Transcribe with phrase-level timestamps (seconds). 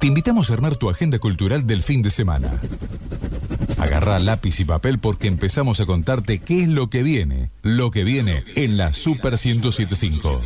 [0.00, 2.58] te invitamos a armar tu agenda cultural del fin de semana.
[3.76, 7.50] Agarra lápiz y papel porque empezamos a contarte qué es lo que viene.
[7.62, 10.40] Lo que viene en la Super 1075.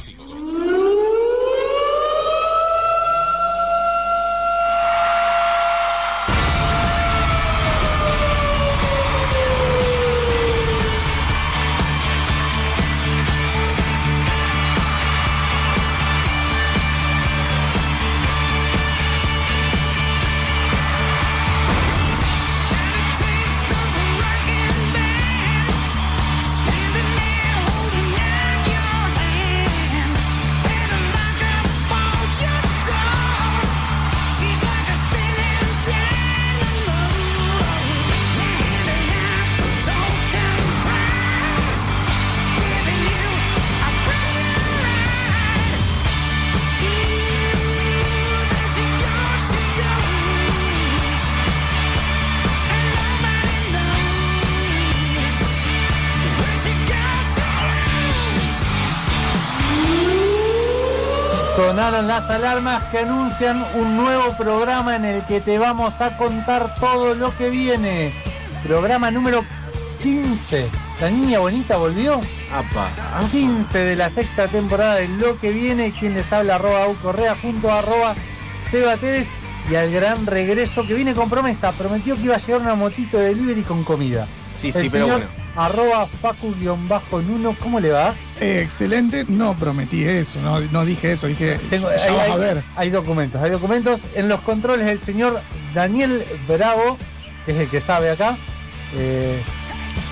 [62.55, 67.37] Alarmas que anuncian un nuevo programa en el que te vamos a contar todo lo
[67.37, 68.15] que viene.
[68.63, 69.45] Programa número
[70.05, 70.69] 15.
[71.01, 72.21] La niña bonita volvió.
[72.53, 72.93] Apa,
[73.33, 75.91] 15 de la sexta temporada de Lo que viene.
[75.91, 78.15] Quien les habla, arroba U Correa, junto a arroba
[78.71, 79.27] Seba Tevez
[79.69, 81.73] y al gran regreso que viene con promesa.
[81.73, 84.29] Prometió que iba a llegar una motito de delivery con comida.
[84.55, 85.45] Sí, El sí, pero señor bueno.
[85.57, 88.15] Arroba Facu-Nuno, ¿cómo le va?
[88.41, 92.37] Eh, excelente, no prometí eso, no, no dije eso, dije, Tengo- ya hay, vas a
[92.37, 92.63] ver.
[92.77, 94.01] hay documentos, hay documentos.
[94.15, 95.41] En los controles el señor
[95.73, 96.99] Daniel Bravo,
[97.47, 98.37] que es el que sabe acá.
[98.97, 99.41] Eh,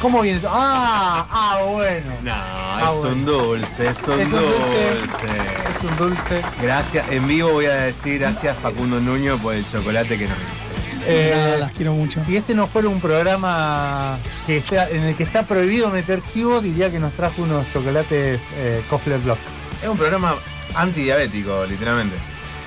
[0.00, 0.40] ¿Cómo viene?
[0.46, 2.12] Ah, ah, bueno.
[2.22, 3.14] No, Ah, es bueno.
[3.16, 4.98] un dulce, es un Es un dulce.
[5.00, 5.26] dulce.
[5.70, 6.42] Es un dulce.
[6.62, 10.71] Gracias, en vivo voy a decir gracias Facundo Nuño por el chocolate que nos diste.
[11.06, 12.24] Eh, Nada, las quiero mucho.
[12.24, 16.60] si este no fuera un programa que sea, en el que está prohibido meter chivo,
[16.60, 19.38] diría que nos trajo unos chocolates eh, Kofler Block.
[19.82, 20.34] Es un programa
[20.74, 22.16] antidiabético, literalmente.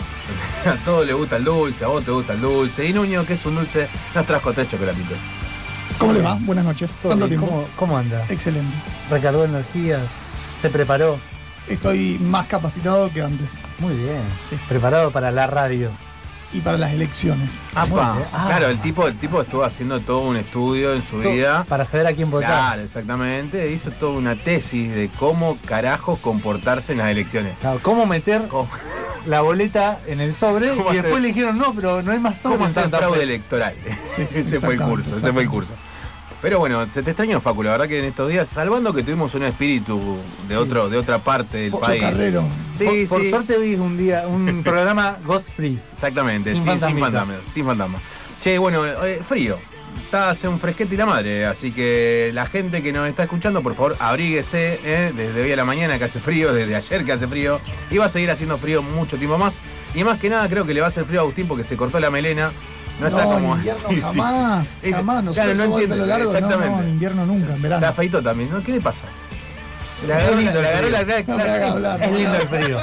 [0.66, 2.86] A todos les gusta el dulce, a vos te gusta el dulce.
[2.88, 5.18] Y Nuño, que es un dulce, nos trajo tres chocolatitos.
[6.00, 6.38] ¿Cómo le va?
[6.42, 6.90] Buenas noches.
[7.02, 7.56] ¿Cuánto bien, tiempo?
[7.56, 8.26] ¿Cómo, ¿Cómo anda?
[8.30, 8.76] Excelente.
[9.10, 10.02] ¿Recargó energías?
[10.60, 11.20] ¿Se preparó?
[11.70, 13.50] Estoy más capacitado que antes.
[13.80, 14.22] Muy bien.
[14.50, 14.58] Sí.
[14.68, 15.90] Preparado para la radio.
[16.54, 17.50] Y para las elecciones.
[17.76, 17.86] Ah.
[18.32, 18.46] Ah.
[18.48, 21.66] Claro, el tipo, el tipo estuvo haciendo todo un estudio en su vida.
[21.68, 22.50] Para saber a quién votar.
[22.50, 23.72] Claro, exactamente.
[23.72, 27.58] Hizo toda una tesis de cómo carajos comportarse en las elecciones.
[27.58, 28.70] O sea, ¿Cómo meter Cómo,
[29.26, 30.70] la boleta en el sobre?
[30.70, 32.56] ¿Cómo Y después hacer- le dijeron, no, pero no hay más sobre.
[32.56, 33.24] cómo hacer fraude Fe".
[33.24, 33.76] electoral.
[34.16, 35.74] Sí, ese fue el curso, ese fue el curso.
[36.46, 39.34] Pero bueno, se te extrañó, Facu, la verdad que en estos días, salvando que tuvimos
[39.34, 42.04] un espíritu de otro, de otra parte del Mucho país.
[42.04, 42.44] Chocarrero.
[42.72, 43.08] Sí, por, sí.
[43.08, 45.80] por suerte hoy es un día, un programa Ghost Free.
[45.96, 47.06] Exactamente, Sin sí, sin fantasmita.
[47.08, 48.00] fantasma, sin fantasma.
[48.40, 49.58] Che, bueno, eh, frío.
[50.04, 53.64] Está hace un fresquete y la madre, así que la gente que nos está escuchando,
[53.64, 57.12] por favor, abríguese eh, desde hoy a la mañana que hace frío, desde ayer que
[57.12, 59.58] hace frío, y va a seguir haciendo frío mucho tiempo más.
[59.96, 61.76] Y más que nada creo que le va a hacer frío a Agustín porque se
[61.76, 62.52] cortó la melena.
[63.00, 63.38] No, está como.
[63.38, 64.92] en invierno Sí, sí, jamás, sí.
[64.92, 65.24] jamás.
[65.24, 66.76] Nosotros Claro, no somos de entiende, pelo largo, exactamente.
[66.78, 67.88] no, en invierno nunca, en Se verano.
[67.88, 68.64] afeitó también, ¿no?
[68.64, 69.06] ¿Qué le pasa?
[70.06, 70.68] Le Es agarró, lindo la, le
[71.44, 72.04] agarró hablar.
[72.04, 72.78] Es lindo el frío.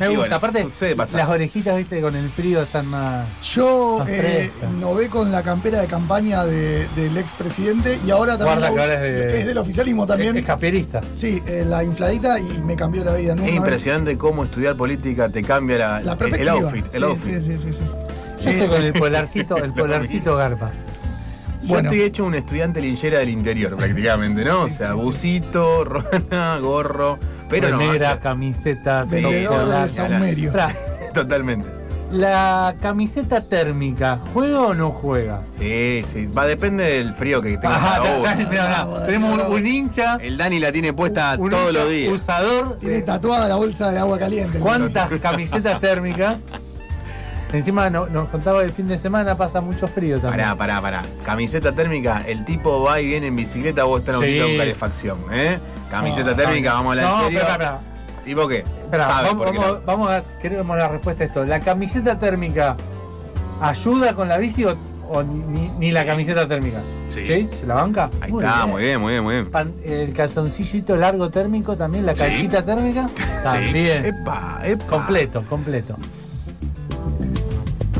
[0.00, 0.18] Me gusta.
[0.20, 0.66] bueno, Aparte,
[1.12, 3.28] las orejitas, viste, con el frío están más.
[3.54, 8.72] Yo Más eh, nové con la campera de campaña de- del expresidente y ahora también
[8.72, 10.36] Guarda es de- es del oficialismo también.
[10.36, 11.00] Es, cafierista.
[11.12, 13.34] Sí, eh, la infladita y me cambió la vida.
[13.36, 13.44] ¿no?
[13.44, 16.84] Es impresionante cómo estudiar política te cambia la, el outfit.
[16.94, 17.38] El sí, outfit.
[17.38, 17.80] Sí, sí, sí, sí.
[18.40, 20.70] Yo estoy con el polarcito, el polarcito garpa.
[21.62, 21.90] Yo Bueno.
[21.90, 24.62] estoy hecho un estudiante linchera del interior prácticamente, ¿no?
[24.62, 27.18] o sea, busito, rona, gorro,
[27.48, 27.78] pero no.
[27.78, 28.18] Remera,
[29.82, 30.52] de saumerio.
[30.52, 30.74] Pará,
[31.12, 31.68] totalmente.
[32.10, 35.42] La camiseta térmica, ¿juega o no juega?
[35.56, 36.26] Sí, sí.
[36.26, 38.24] Va, depende del frío que tenga Ajá, cada ta- uno.
[38.24, 41.88] ta- mirá, mirá, Bravo, tenemos un, hincha, El Dani la tiene puesta un todos los
[41.88, 42.12] días.
[42.12, 44.58] usador Tiene tatuada la bolsa de agua caliente.
[44.58, 46.38] ¿Cuántas camisetas térmicas?
[47.52, 50.42] Encima no- nos contaba el fin de semana pasa mucho frío también.
[50.44, 51.02] Pará, pará, pará.
[51.24, 54.38] Camiseta térmica, el tipo va y viene en bicicleta, vos estás en Sí.
[54.40, 55.58] con calefacción, ¿eh?
[55.90, 57.78] Camiseta No, térmica, vamos a hablar no, en serio.
[58.24, 58.58] ¿Tipo qué?
[58.58, 61.44] espera, vamos, la vamos, a queremos la respuesta a esto.
[61.44, 62.76] ¿La camiseta térmica
[63.60, 64.76] ayuda con la bici o,
[65.08, 66.78] o ni, la camiseta térmica?
[67.08, 67.24] Sí.
[67.58, 68.10] ¿Se la banca?
[68.20, 69.50] Ahí está, muy bien, muy bien, muy bien.
[69.50, 72.20] Pan- el calzoncillito largo térmico también, la Sí.
[72.22, 73.08] calcita térmica
[73.42, 74.04] también.
[74.04, 74.84] Epa, epa.
[74.86, 75.96] Completo, completo.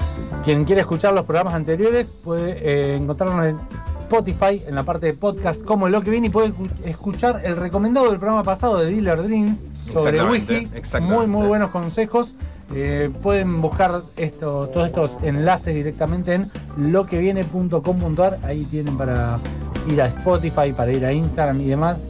[0.45, 3.59] Quien quiera escuchar los programas anteriores puede eh, encontrarnos en
[4.13, 7.57] Spotify, en la parte de podcast como lo que viene y puede escu- escuchar el
[7.57, 9.59] recomendado del programa pasado de Dealer Dreams
[9.93, 10.77] sobre Exactamente, whisky.
[10.77, 11.15] exactamente.
[11.19, 12.35] Muy, muy buenos consejos.
[12.75, 18.39] Eh, pueden buscar esto, todos estos enlaces directamente en loqueviene.com.ar.
[18.45, 19.39] Ahí tienen para
[19.91, 22.07] ir a Spotify, para ir a Instagram y demás.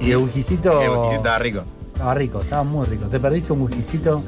[0.00, 1.64] Y, y el whiskycito El whisky estaba rico.
[1.94, 3.04] estaba rico, estaba muy rico.
[3.06, 4.22] Te perdiste un whiskycito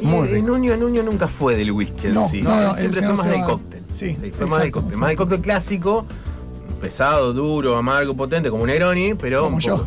[0.00, 0.46] Y muy eh, rico.
[0.48, 2.42] Nuño, Nuño nunca fue del whisky en No, sí.
[2.42, 3.75] no, no, siempre fue más del Seba- cóctel.
[3.96, 4.98] Sí, fue exacto, más del cóctel.
[4.98, 5.22] Más exacto.
[5.24, 6.06] cóctel clásico,
[6.80, 9.86] pesado, duro, amargo, potente, como un Negroni, pero Como un poco.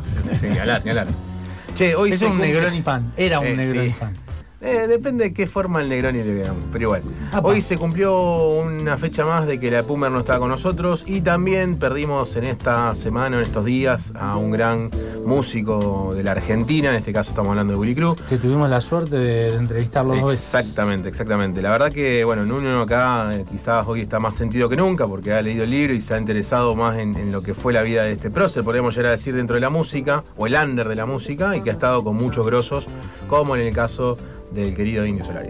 [0.59, 1.07] Hablar, ni hablar.
[1.75, 3.95] Che, hoy Es un Negroni fan, era un Eh, Negroni sí.
[3.97, 4.13] fan.
[4.61, 7.01] Eh, depende de qué forma el Negroni le veamos, pero igual.
[7.31, 7.47] Apa.
[7.47, 11.21] Hoy se cumplió una fecha más de que la Pumer no estaba con nosotros y
[11.21, 14.91] también perdimos en esta semana, en estos días, a un gran
[15.25, 18.19] músico de la Argentina, en este caso estamos hablando de Willy Cruz.
[18.27, 20.53] que tuvimos la suerte de, de entrevistarlos dos veces.
[20.53, 21.61] Exactamente, exactamente.
[21.61, 25.31] La verdad que, bueno, Nuno acá eh, quizás hoy está más sentido que nunca porque
[25.31, 27.81] ha leído el libro y se ha interesado más en, en lo que fue la
[27.81, 30.89] vida de este prócer, podríamos llegar a decir, dentro de la música, o el under
[30.89, 32.87] de la música, y que ha estado con muchos grosos,
[33.29, 34.17] como en el caso
[34.51, 35.49] del querido Indio Solari.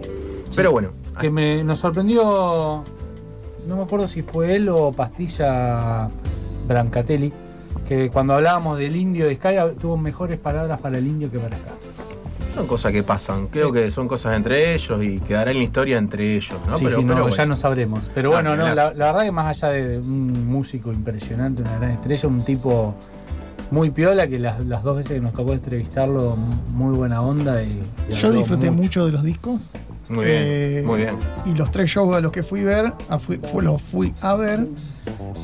[0.54, 2.82] Pero bueno, Que me, nos sorprendió,
[3.66, 6.08] no me acuerdo si fue él o Pastilla
[6.66, 7.32] Brancatelli,
[7.86, 11.56] que cuando hablábamos del indio de Sky tuvo mejores palabras para el indio que para
[11.56, 11.70] acá.
[12.54, 13.46] son cosas que pasan.
[13.48, 13.74] Creo Sí.
[13.74, 16.76] que son cosas entre ellos y quedará en la historia entre ellos, ¿no?
[16.78, 18.10] sí, pero, sí, no, pero ya no sabremos.
[18.14, 21.78] Pero Ah, bueno, ni no, la verdad que más allá de un músico impresionante, una
[21.78, 22.94] gran estrella, un tipo
[23.70, 26.36] muy piola que las, las dos veces que nos tocó entrevistarlo,
[26.72, 27.62] muy buena onda.
[27.62, 29.60] Y, y Yo disfruté mucho de los discos.
[30.08, 31.16] Muy bien, Eh, muy bien.
[31.46, 34.34] Y los tres shows a los que fui ver, a fui, fu- los fui a
[34.34, 34.66] ver.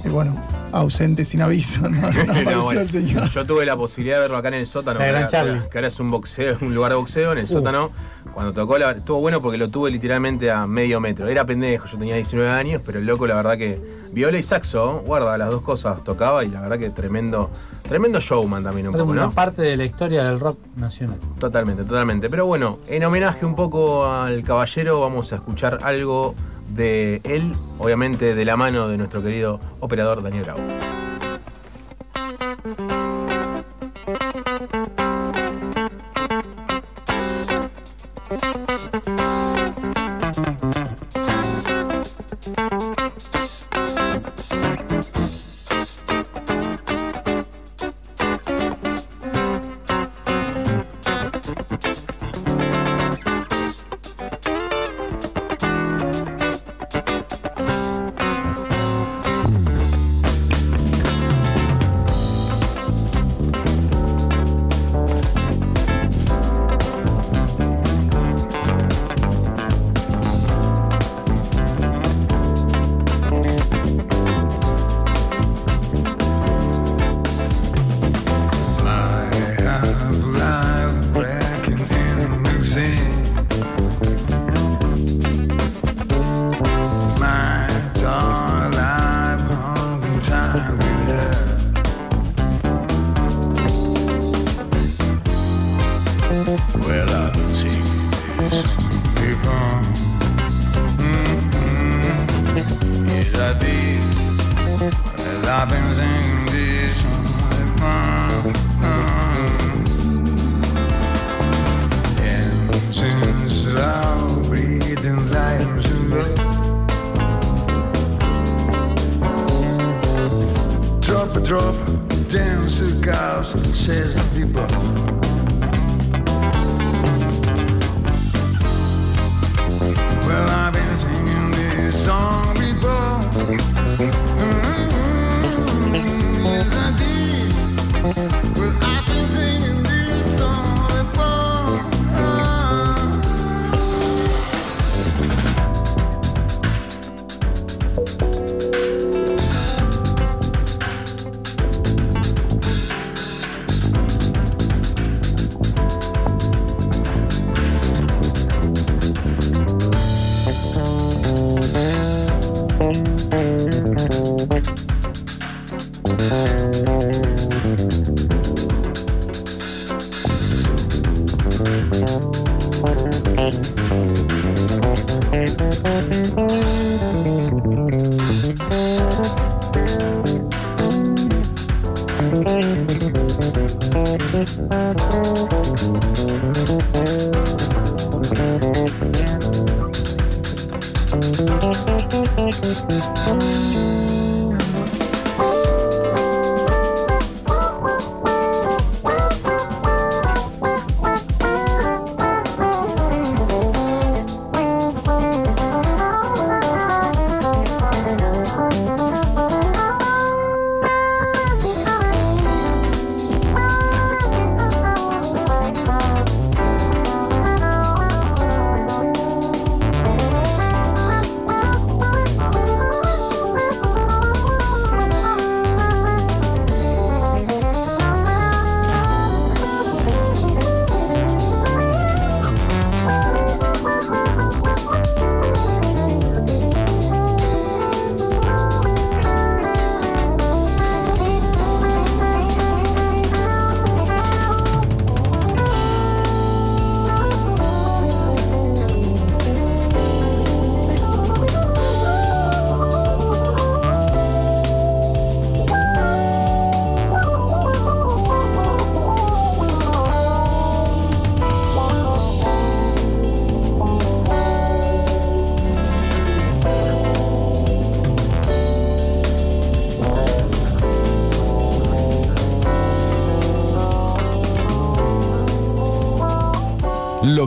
[0.05, 0.37] Y bueno,
[0.73, 3.29] ausente sin aviso, no, no apareció No, bueno, el señor.
[3.31, 5.89] Yo tuve la posibilidad de verlo acá en el sótano, La que gran que ahora
[5.89, 7.49] es un boxeo, un lugar de boxeo en el Uh.
[7.49, 7.91] sótano.
[8.33, 11.27] Cuando tocó, la, estuvo bueno porque lo tuve literalmente a medio metro.
[11.29, 13.81] Era pendejo, yo tenía 19 años, pero el loco, la verdad que
[14.13, 17.51] viola y saxo, guarda, las dos cosas tocaba y la verdad que tremendo,
[17.89, 19.33] tremendo showman también un Es poco, una ¿no?
[19.33, 21.19] parte de la historia del rock nacional.
[21.39, 22.29] Totalmente, totalmente.
[22.29, 26.35] Pero bueno, en homenaje un poco al caballero, vamos a escuchar algo
[26.69, 30.61] de él, obviamente de la mano de nuestro querido operador Daniel Bravo.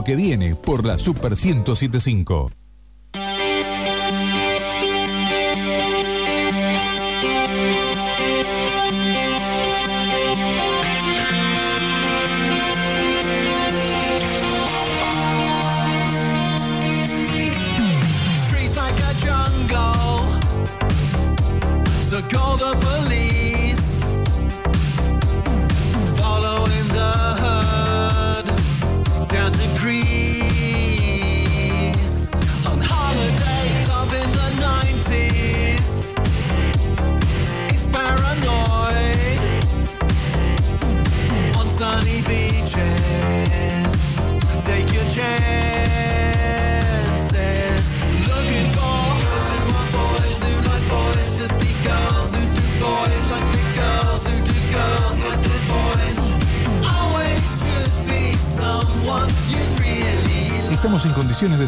[0.04, 2.50] Que viene por la Super 1075.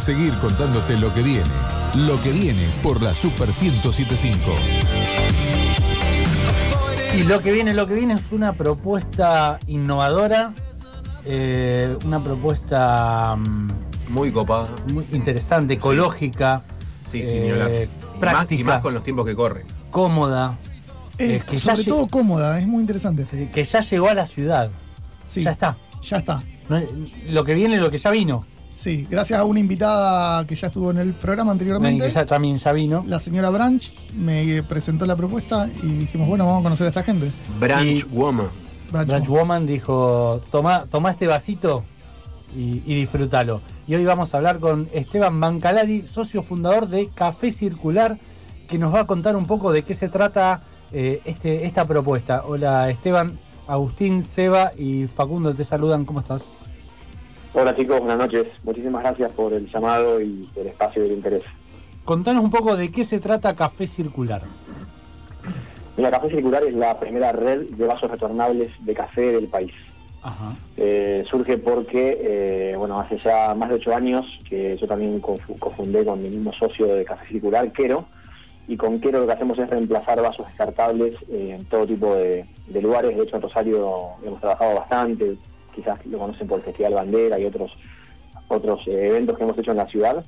[0.02, 1.44] Seguir contándote lo que viene.
[1.94, 4.40] Lo que viene por la Super 1075.
[7.16, 10.54] Y lo que viene, lo que viene es una propuesta innovadora,
[11.26, 13.68] eh, una propuesta mm,
[14.08, 14.68] Muy copada.
[14.92, 16.62] muy interesante, ecológica,
[17.06, 17.70] Sí, sin eh, hablar.
[17.74, 19.64] Y más, y práctica, más con los tiempos que corren.
[19.90, 20.56] cómoda,
[21.18, 23.24] Eh, Eh, que ya sobre todo cómoda, es muy interesante.
[23.52, 24.70] que ya llegó a la ciudad.
[25.26, 25.76] Sí, Ya está.
[26.00, 26.42] Ya está.
[27.28, 28.46] Lo que viene, lo que ya vino.
[28.72, 32.08] Sí, gracias a una invitada que ya estuvo en el programa anteriormente.
[32.08, 33.04] Ya también ya vino.
[33.06, 33.86] La señora Branch
[34.16, 37.30] me presentó la propuesta y dijimos, bueno, vamos a conocer a esta gente.
[37.60, 38.48] Branch Y- Woman.
[38.90, 41.84] Branch, Branch Woman dijo, toma, toma este vasito
[42.56, 43.60] y, y disfrútalo.
[43.86, 48.18] Y hoy vamos a hablar con Esteban Bancalari, socio fundador de Café Circular,
[48.68, 50.62] que nos va a contar un poco de qué se trata
[50.92, 52.44] eh, este, esta propuesta.
[52.46, 56.58] Hola Esteban, Agustín, Seba y Facundo te saludan, ¿cómo estás?
[57.54, 58.46] Hola chicos, buenas noches.
[58.64, 61.42] Muchísimas gracias por el llamado y el espacio y el interés.
[62.04, 64.42] Contanos un poco de qué se trata Café Circular.
[65.96, 69.72] Mira, Café Circular es la primera red de vasos retornables de café del país.
[70.22, 70.54] Ajá.
[70.76, 72.18] Eh, surge porque,
[72.72, 76.28] eh, bueno, hace ya más de ocho años que yo también cofu- cofundé con mi
[76.30, 78.06] mismo socio de Café Circular, Quero,
[78.68, 82.80] y con Quero lo que hacemos es reemplazar vasos descartables en todo tipo de, de
[82.80, 83.16] lugares.
[83.16, 85.36] De hecho, en Rosario hemos trabajado bastante,
[85.74, 87.72] quizás lo conocen por el Festival Bandera y otros,
[88.48, 90.24] otros eh, eventos que hemos hecho en la ciudad.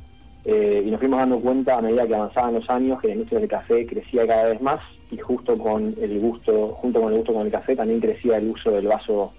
[0.46, 3.40] Eh, y nos fuimos dando cuenta a medida que avanzaban los años que la industria
[3.40, 7.32] del café crecía cada vez más y justo con el gusto, junto con el gusto
[7.32, 9.32] con el café también crecía el uso del vaso,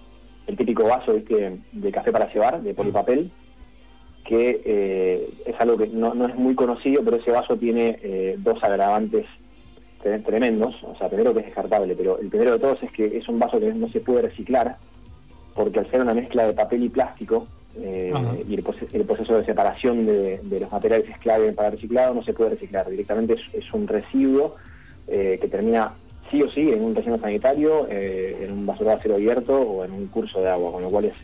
[0.48, 3.30] el típico vaso de café para llevar, de polipapel,
[4.24, 8.34] que eh, es algo que no, no es muy conocido, pero ese vaso tiene eh,
[8.38, 9.26] dos agravantes
[10.02, 10.74] tre- tremendos.
[10.82, 13.38] O sea, primero que es descartable, pero el primero de todos es que es un
[13.38, 14.76] vaso que no se puede reciclar,
[15.56, 17.46] porque al ser una mezcla de papel y plástico,
[17.78, 18.12] eh,
[18.48, 22.14] y el, proce- el proceso de separación de, de los materiales es clave para reciclado,
[22.14, 22.88] no se puede reciclar.
[22.88, 24.54] Directamente es, es un residuo
[25.08, 25.92] eh, que termina
[26.30, 29.84] sí o sí en un relleno sanitario, eh, en un basurero a cielo abierto o
[29.84, 31.14] en un curso de agua, con lo cual es,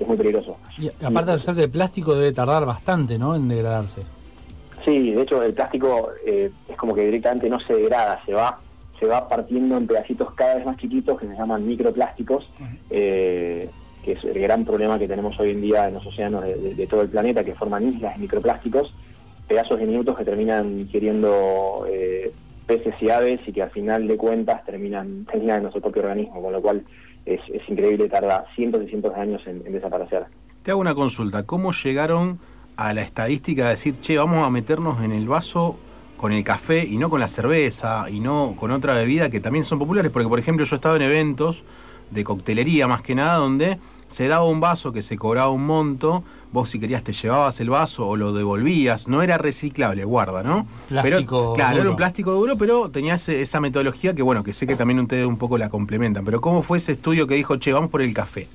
[0.00, 0.56] es muy peligroso.
[0.78, 3.34] Y aparte de ser de plástico debe tardar bastante, ¿no?
[3.34, 4.02] En degradarse.
[4.84, 8.58] Sí, de hecho el plástico es como que directamente no se degrada, se va
[9.00, 12.48] se va partiendo en pedacitos cada vez más chiquitos que se llaman microplásticos,
[12.90, 13.68] eh,
[14.04, 16.74] que es el gran problema que tenemos hoy en día en los océanos de, de-
[16.74, 18.94] de todo el planeta, que forman islas de microplásticos,
[19.46, 22.32] pedazos diminutos que terminan ingiriendo eh,
[22.66, 26.42] peces y aves y que al final de cuentas terminan, terminan en nuestro propio organismo,
[26.42, 26.82] con lo cual
[27.24, 30.24] es, es increíble, tarda cientos y cientos de años en- en desaparecer.
[30.62, 31.44] Te hago una consulta.
[31.46, 32.38] ¿Cómo llegaron
[32.76, 35.78] a la estadística de decir, che, vamos a meternos en el vaso
[36.18, 39.64] con el café y no con la cerveza y no con otra bebida que también
[39.64, 40.10] son populares?
[40.12, 41.64] Porque, por ejemplo, yo he estado en eventos
[42.10, 46.24] de coctelería más que nada donde se daba un vaso que se cobraba un monto,
[46.50, 50.66] vos si querías te llevabas el vaso o lo devolvías, no era reciclable, guarda, ¿no?
[50.88, 51.82] Plástico pero, claro, duro.
[51.82, 54.98] era un plástico duro, pero tenía ese- esa metodología que, bueno, que sé que también
[55.00, 56.24] ustedes un poco la complementan.
[56.24, 58.48] Pero ¿cómo fue ese estudio que dijo, che, vamos por el café?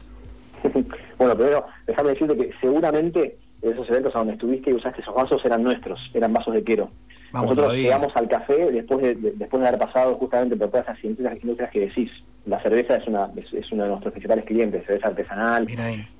[1.19, 5.39] bueno, primero, déjame decirte que seguramente esos eventos a donde estuviste y usaste esos vasos
[5.45, 6.89] eran nuestros, eran vasos de quero.
[7.33, 7.83] Vamos Nosotros todavía.
[7.83, 11.35] llegamos al café después de, de- después de haber pasado justamente por todas esas industrias,
[11.41, 12.11] industrias que decís.
[12.45, 15.65] La cerveza es una es, es uno de nuestros principales clientes, cerveza artesanal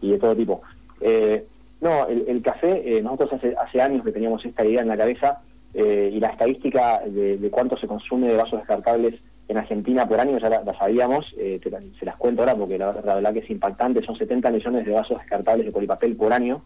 [0.02, 0.62] y de todo tipo.
[1.02, 1.46] Eh,
[1.82, 4.98] no, el, el café, eh, nosotros hace, hace años que teníamos esta idea en la
[4.98, 5.42] cabeza
[5.74, 9.16] eh, y la estadística de, de cuánto se consume de vasos descartables
[9.50, 12.78] en Argentina por año ya la, la sabíamos, eh, te se las cuento ahora porque
[12.78, 16.32] la, la verdad que es impactante, son 70 millones de vasos descartables de polipapel por
[16.32, 16.62] año,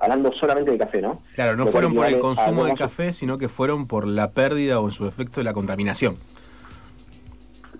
[0.00, 1.22] hablando solamente de café, ¿no?
[1.34, 4.80] Claro, no Lo fueron por el consumo vasos- café, sino que fueron por la pérdida
[4.80, 6.16] o en su efecto la contaminación.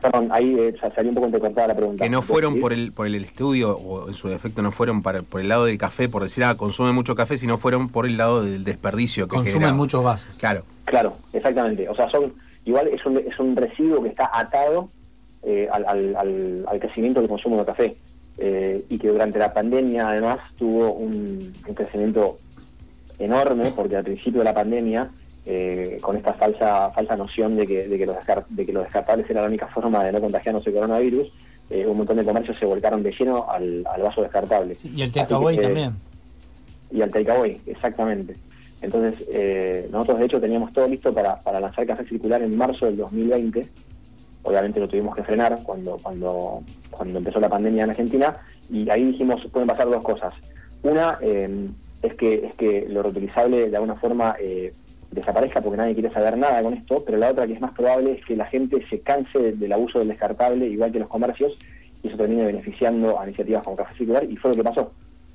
[0.00, 2.02] Perdón, ahí eh, sa- salió un poco entrecortada la pregunta.
[2.02, 5.02] Que no ¿Vos fueron por el, por el estudio o en su defecto no fueron
[5.02, 8.06] para, por el lado del café, por decir, ah, consume mucho café, sino fueron por
[8.06, 10.36] el lado del desperdicio que Consumen muchos vasos.
[10.38, 10.64] Claro.
[10.86, 11.86] Claro, exactamente.
[11.88, 12.32] O sea, son
[12.64, 14.88] igual es un, es un residuo que está atado
[15.42, 17.96] eh, al, al- al- al crecimiento del consumo de café
[18.40, 22.38] eh, y que durante la pandemia además tuvo un, un crecimiento
[23.18, 25.10] enorme porque al principio de la pandemia
[25.46, 28.16] eh, con esta falsa falsa noción de que, de, que los
[28.48, 31.32] de que los descartables era la única forma de no contagiarnos el coronavirus,
[31.70, 34.74] eh, un montón de comercios se volcaron de lleno al, al vaso descartable.
[34.74, 35.94] Sí, y el takeaway también.
[36.90, 38.36] y al takeaway, exactamente.
[38.82, 42.86] Entonces, eh, nosotros de hecho teníamos todo listo para, para lanzar Café Circular en marzo
[42.86, 43.66] del 2020.
[44.42, 48.36] Obviamente lo tuvimos que frenar cuando, cuando, cuando empezó la pandemia en Argentina
[48.70, 50.32] y ahí dijimos, pueden pasar dos cosas.
[50.82, 51.68] Una eh,
[52.02, 54.72] es, que, es que lo reutilizable de alguna forma eh,
[55.10, 58.12] desaparezca porque nadie quiere saber nada con esto, pero la otra que es más probable
[58.12, 61.52] es que la gente se canse de- del abuso del descartable, igual que los comercios,
[62.02, 64.92] y eso termine beneficiando a iniciativas como Café Circular y fue lo que pasó.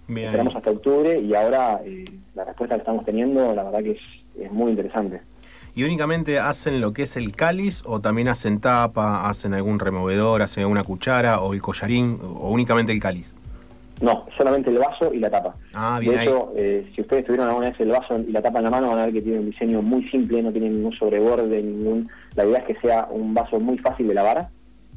[0.08, 0.26] Bien.
[0.28, 4.00] Esperamos hasta octubre y ahora eh, la respuesta que estamos teniendo, la verdad que es,
[4.40, 5.22] es muy interesante.
[5.76, 10.42] ¿Y únicamente hacen lo que es el cáliz o también hacen tapa, hacen algún removedor,
[10.42, 13.36] hacen alguna cuchara o el collarín o únicamente el cáliz?
[14.02, 15.56] No, solamente el vaso y la tapa.
[15.74, 18.60] Ah, bien de hecho, eh, si ustedes tuvieron alguna vez el vaso y la tapa
[18.60, 20.94] en la mano, van a ver que tiene un diseño muy simple, no tiene ningún
[20.94, 22.10] sobreborde, ningún...
[22.36, 24.48] La idea es que sea un vaso muy fácil de lavar,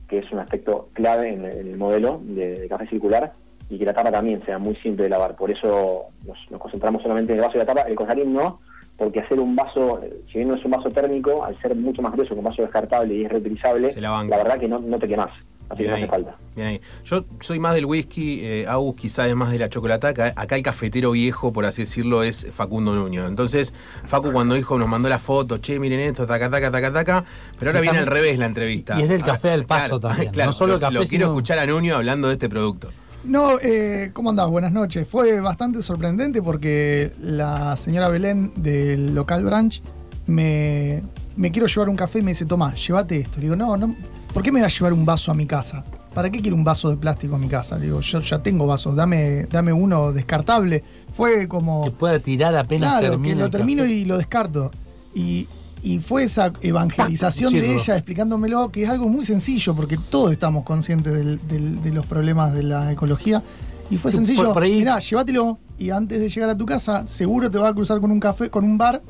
[0.08, 3.32] que es un aspecto clave en, el en el modelo de, de café circular,
[3.68, 5.34] y que la tapa también sea muy simple de lavar.
[5.34, 7.82] Por eso nos, nos concentramos solamente en el vaso y la tapa.
[7.82, 8.60] El collarín no,
[8.98, 12.12] porque hacer un vaso, si bien no es un vaso térmico, al ser mucho más
[12.12, 15.30] grueso que un vaso descartable y es reutilizable, la verdad que no, no te quemas.
[15.68, 16.02] Así que no ahí.
[16.02, 16.34] hace falta.
[16.56, 16.80] Bien ahí.
[17.04, 20.08] Yo soy más del whisky, eh, Agus quizás es más de la chocolata.
[20.08, 23.26] Acá, el cafetero viejo, por así decirlo, es Facundo Nuño.
[23.26, 23.72] Entonces,
[24.06, 27.24] Facu cuando dijo, nos mandó la foto, che, miren esto, taca, taca, taca, taca.
[27.58, 28.98] Pero ahora viene al revés la entrevista.
[28.98, 31.26] y es del café del Paso claro, también, Claro, no solo lo, café, lo quiero
[31.26, 32.90] escuchar a Nuño hablando de este producto.
[33.28, 34.48] No, eh, ¿cómo andás?
[34.48, 35.06] Buenas noches.
[35.06, 39.82] Fue bastante sorprendente porque la señora Belén del local branch
[40.26, 41.02] me,
[41.36, 43.36] me quiero llevar un café y me dice, toma, llévate esto.
[43.36, 43.94] Le digo, no, no,
[44.32, 45.84] ¿por qué me va a llevar un vaso a mi casa?
[46.14, 47.76] ¿Para qué quiero un vaso de plástico a mi casa?
[47.76, 50.82] Le digo, yo ya tengo vasos, dame, dame uno descartable.
[51.12, 51.84] Fue como...
[51.84, 53.94] Que pueda tirar apenas Claro, termine que lo termino café.
[53.94, 54.70] y lo descarto.
[55.14, 55.46] Y
[55.82, 60.64] Y fue esa evangelización de ella explicándomelo, que es algo muy sencillo, porque todos estamos
[60.64, 63.42] conscientes del- del- de los problemas de la ecología.
[63.90, 64.44] Y fue sencillo.
[64.44, 67.68] por- por ahí- Mirá, llévatelo y antes de llegar a tu casa, seguro te va
[67.68, 69.02] a cruzar con un café, con un bar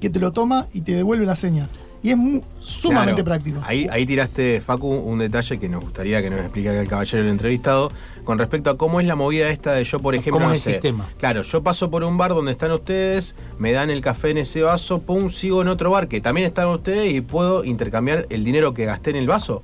[0.00, 1.68] que te lo toma y te devuelve la seña.
[2.02, 3.24] Y es mu- sumamente Claro.
[3.24, 3.60] práctico.
[3.64, 7.30] Ahí, ahí tiraste, Facu, un detalle que nos gustaría que nos explique el caballero del
[7.32, 7.92] entrevistado
[8.24, 10.60] con respecto a cómo es la movida esta de yo, por ejemplo, ¿Cómo no es
[10.66, 10.72] el sé.
[10.78, 11.06] sistema?
[11.18, 14.62] Claro, yo paso por un bar donde están ustedes, me dan el café en ese
[14.62, 18.72] vaso, pum, sigo en otro bar que también están ustedes y puedo intercambiar el dinero
[18.72, 19.62] que gasté en el vaso.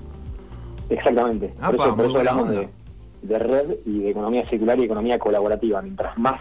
[0.90, 1.50] Exactamente.
[1.60, 2.68] Ah, por pa, eso, por muy eso buena hablamos onda.
[3.22, 5.80] de, de red y de economía circular y economía colaborativa.
[5.82, 6.40] Mientras más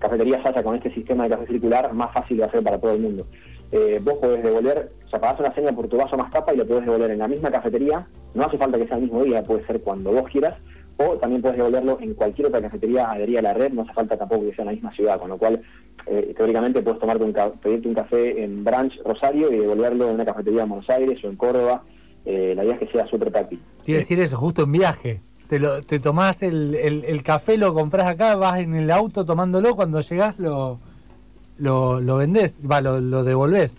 [0.00, 2.92] cafeterías haya con este sistema de café circular, más fácil va a ser para todo
[2.92, 3.26] el mundo.
[3.70, 6.66] Eh, vos podés devolver, o sea, una seña por tu vaso más tapa y lo
[6.66, 8.06] podés devolver en la misma cafetería.
[8.34, 10.54] No hace falta que sea el mismo día, puede ser cuando vos quieras.
[11.00, 14.16] O también puedes devolverlo en cualquier otra cafetería adherida a la red, no hace falta
[14.16, 15.62] tampoco que sea en la misma ciudad, con lo cual
[16.06, 20.24] eh, teóricamente puedes tomarte un pedirte un café en Branch Rosario y devolverlo en una
[20.24, 21.82] cafetería en Buenos Aires o en Córdoba.
[22.24, 23.30] Eh, la idea es que sea súper
[23.92, 25.22] iba a decir eso, justo en viaje.
[25.46, 29.76] Te, lo, te tomás el, el- café, lo comprás acá, vas en el auto tomándolo,
[29.76, 30.80] cuando llegás lo,
[31.58, 33.78] lo, lo vendés, va, lo, lo devolvés.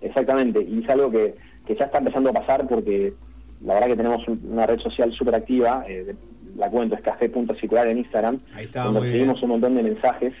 [0.00, 1.34] Exactamente, y es algo que,
[1.66, 3.12] que ya está empezando a pasar porque
[3.64, 6.14] la verdad que tenemos un- una red social súper activa, eh,
[6.56, 10.32] la cuento es café.circular en Instagram, Ahí está, donde recibimos un montón de mensajes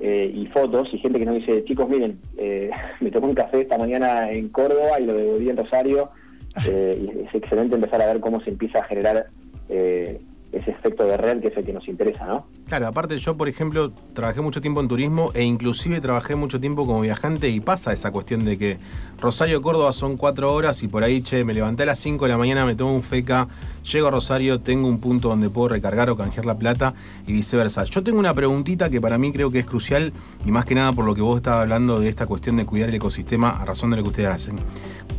[0.00, 3.62] eh, y fotos y gente que nos dice, chicos, miren, eh, me tomé un café
[3.62, 6.10] esta mañana en Córdoba y lo devolví en Rosario,
[6.66, 9.26] eh, y es excelente empezar a ver cómo se empieza a generar
[9.70, 10.20] eh,
[10.52, 12.46] ese efecto de red que es el que nos interesa, ¿no?
[12.66, 16.86] Claro, aparte yo, por ejemplo, trabajé mucho tiempo en turismo e inclusive trabajé mucho tiempo
[16.86, 18.78] como viajante y pasa esa cuestión de que
[19.20, 22.30] Rosario, Córdoba son cuatro horas y por ahí, che, me levanté a las 5 de
[22.30, 23.48] la mañana, me tomo un feca,
[23.90, 26.94] llego a Rosario, tengo un punto donde puedo recargar o canjear la plata
[27.26, 27.84] y viceversa.
[27.84, 30.12] Yo tengo una preguntita que para mí creo que es crucial
[30.46, 32.88] y más que nada por lo que vos estabas hablando de esta cuestión de cuidar
[32.88, 34.56] el ecosistema a razón de lo que ustedes hacen.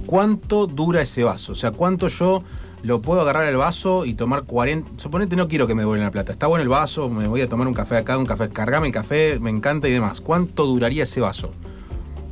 [0.06, 1.52] ¿Cuánto dura ese vaso?
[1.52, 2.44] O sea, ¿cuánto yo
[2.84, 4.92] lo puedo agarrar al vaso y tomar 40?
[4.98, 6.32] Suponete no quiero que me devuelvan la plata.
[6.32, 8.94] Está bueno el vaso, me voy a tomar un café acá, un café, cargame el
[8.94, 10.22] café, me encanta y demás.
[10.22, 11.54] ¿Cuánto duraría ese vaso?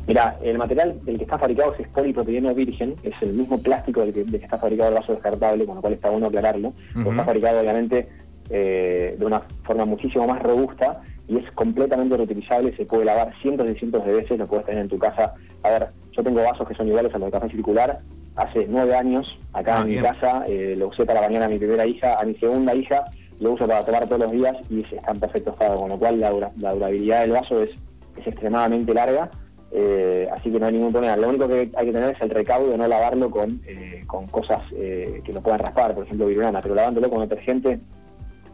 [0.08, 4.14] Mira, el material del que está fabricado es polipropileno virgen, es el mismo plástico del
[4.14, 6.74] que, del que está fabricado el vaso descartable, con lo cual está bueno aclararlo.
[6.96, 7.12] Ujú.
[7.12, 8.08] Está fabricado obviamente
[8.50, 13.70] eh, de una forma muchísimo más robusta y es completamente reutilizable, se puede lavar cientos
[13.70, 15.34] y cientos de veces, lo puedes tener en tu casa.
[15.64, 18.00] A ver, yo tengo vasos que son iguales a los de café circular,
[18.38, 20.02] hace nueve años, acá Ah, en bien.
[20.02, 23.04] mi casa, eh, lo usé para bañar a mi primera hija, a mi segunda hija,
[23.40, 26.20] lo uso para tomar todos los días y está en perfecto estado, con lo cual
[26.20, 27.72] la, dura- la durabilidad del vaso es,
[28.18, 29.30] es extremadamente larga.
[29.72, 31.18] Eh, así que no hay ningún problema.
[31.18, 34.26] Lo único que hay que tener es el recaudo de no lavarlo con, eh, con
[34.28, 37.80] cosas eh, que lo puedan raspar, por ejemplo virulana, pero lavándolo con detergente,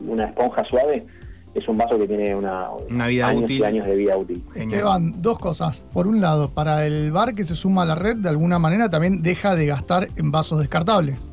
[0.05, 1.05] una esponja suave,
[1.53, 3.59] es un vaso que tiene una, Una vida años útil.
[3.59, 4.43] y años de vida útil.
[4.55, 5.83] Esteban, dos cosas.
[5.93, 8.89] Por un lado, para el bar que se suma a la red, de alguna manera
[8.89, 11.31] también deja de gastar en vasos descartables.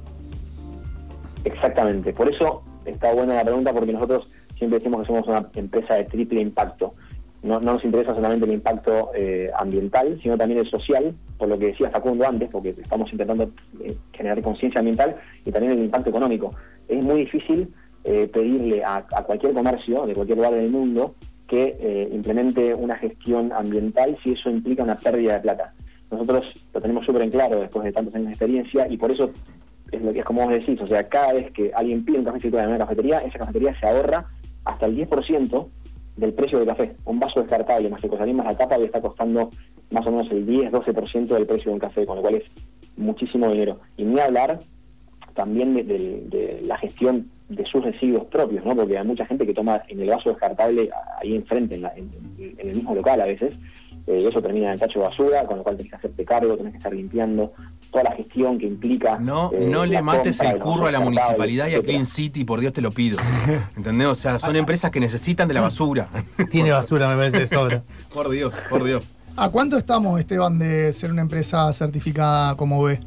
[1.44, 4.28] Exactamente, por eso está buena la pregunta porque nosotros
[4.59, 6.94] siempre decimos que somos una empresa de triple impacto.
[7.42, 11.59] No, no nos interesa solamente el impacto eh, ambiental, sino también el social, por lo
[11.59, 13.50] que decía Facundo antes, porque estamos intentando
[13.83, 16.52] eh, generar conciencia ambiental y también el impacto económico.
[16.87, 17.72] Es muy difícil
[18.04, 21.14] eh, pedirle a, cualquier comercio de cualquier lugar del mundo
[21.46, 25.72] que eh, implemente una gestión ambiental si eso implica una pérdida de plata.
[26.10, 29.30] Nosotros lo tenemos súper en claro después de tantos años de experiencia y por eso
[29.90, 32.24] es lo que es como vos decís, o sea, cada vez que alguien pide un
[32.24, 34.26] café circular en una cafetería, esa cafetería se ahorra
[34.64, 35.66] hasta el 10%
[36.16, 36.94] del precio del café.
[37.04, 39.50] Un vaso descartable más costaría más la tapa le está costando
[39.90, 42.44] más o menos el 10-12% del precio de un café, con lo cual es
[42.96, 43.78] muchísimo dinero.
[43.96, 44.60] Y ni hablar
[45.40, 48.76] también de, de- de la gestión de sus residuos propios, ¿no?
[48.76, 52.11] Porque hay mucha gente que toma en el vaso descartable ahí enfrente, en, la- en-
[52.38, 53.55] en el mismo local a veces,
[54.07, 56.24] eh, y eso termina en el tacho de basura, con lo cual tenés que hacerte
[56.24, 57.53] cargo, tenés que estar limpiando,
[57.90, 59.18] toda la gestión que implica...
[59.18, 61.83] No, eh, no la le mates compra el curro a la municipalidad y a.
[61.83, 63.18] Clean City, por Dios te lo pido.
[63.76, 64.07] ¿Entendés?
[64.09, 66.09] O sea, son empresas que necesitan de la basura.
[66.50, 67.83] Tiene basura, me parece, de sobra.
[68.14, 69.03] Por Dios, por Dios.
[69.37, 73.00] ¿A cuánto estamos, Esteban, de ser una empresa certificada como B?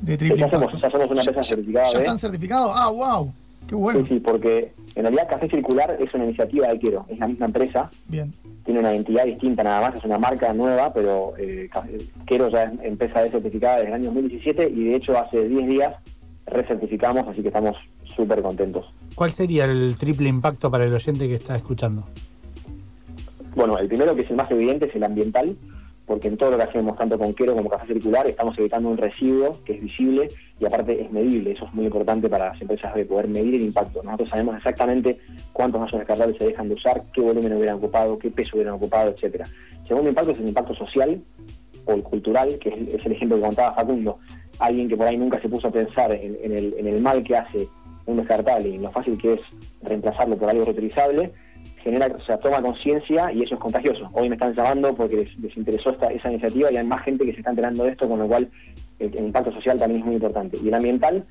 [0.00, 0.78] De Eh, triple ya, somos, impacto.
[0.86, 1.98] ya somos una empresa certificada ¿Ya B.
[2.04, 2.72] están certificados?
[2.74, 3.32] Ah, wow.
[3.68, 4.00] Qué bueno.
[4.02, 7.46] Sí, sí, porque en realidad Café Circular es una iniciativa de Quiero, es la misma
[7.46, 8.32] empresa, Bien.
[8.64, 11.68] tiene una identidad distinta nada más, es una marca nueva, pero eh,
[12.26, 15.68] Quero ya es empresa de certificada desde el año 2017 y de hecho hace 10
[15.68, 15.94] días
[16.46, 17.76] recertificamos, así que estamos
[18.16, 18.86] súper contentos.
[19.14, 22.04] ¿Cuál sería el triple impacto para el oyente que está escuchando?
[23.54, 25.54] Bueno, el primero que es el más evidente es el ambiental,
[26.10, 28.96] porque en todo lo que hacemos, tanto con Quero como Café Circular, estamos evitando un
[28.96, 31.52] residuo que es visible y aparte es medible.
[31.52, 34.02] Eso es muy importante para las empresas de poder medir el impacto.
[34.02, 35.16] Nosotros sabemos exactamente
[35.52, 39.12] cuántos vasos descartables se dejan de usar, qué volumen hubieran ocupado, qué peso hubieran ocupado,
[39.12, 39.46] etcétera.
[39.86, 41.20] Segundo impacto es el impacto social,
[41.84, 44.18] o cultural, que es, el ejemplo que contaba Facundo,
[44.58, 47.22] alguien que por ahí nunca se puso a pensar en, en el, en el mal
[47.22, 47.68] que hace
[48.06, 49.40] un descartable y en lo fácil que es
[49.80, 51.30] reemplazarlo por algo reutilizable,
[51.82, 54.08] genera, o sea, toma conciencia y eso es contagioso.
[54.12, 57.24] Hoy me están llamando porque les, les interesó esta, esa iniciativa y hay más gente
[57.24, 58.48] que se está enterando de esto, con lo cual
[58.98, 60.58] el, impacto social también es muy importante.
[60.62, 61.24] Y el ambiental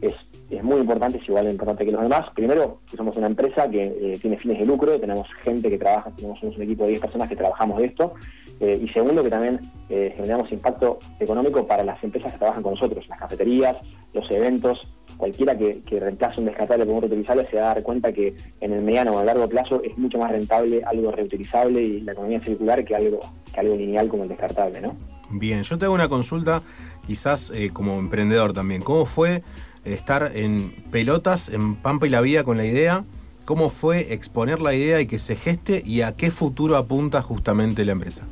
[0.00, 0.14] es,
[0.50, 2.26] es muy importante, es igual de importante que los demás.
[2.34, 6.10] Primero, que somos una empresa que eh, tiene fines de lucro, tenemos gente que trabaja,
[6.10, 8.14] tenemos un equipo de 10 personas que trabajamos de esto.
[8.60, 12.74] Eh, y segundo, que también eh, generamos impacto económico para las empresas que trabajan con
[12.74, 13.76] nosotros, las cafeterías,
[14.14, 17.82] los eventos, cualquiera que, que reemplace un descartable por un reutilizable se va a dar
[17.82, 21.82] cuenta que en el mediano o a largo plazo es mucho más rentable algo reutilizable
[21.82, 23.20] y la economía circular que algo,
[23.52, 24.94] que algo lineal como el descartable, ¿no?
[25.30, 26.62] Bien, yo te hago una consulta,
[27.06, 28.82] quizás eh, como emprendedor también.
[28.82, 29.42] ¿Cómo fue
[29.84, 33.04] estar en pelotas, en Pampa y la Vía con la idea?
[33.44, 35.82] ¿Cómo fue exponer la idea y que se geste?
[35.84, 38.24] ¿Y a qué futuro apunta justamente la empresa?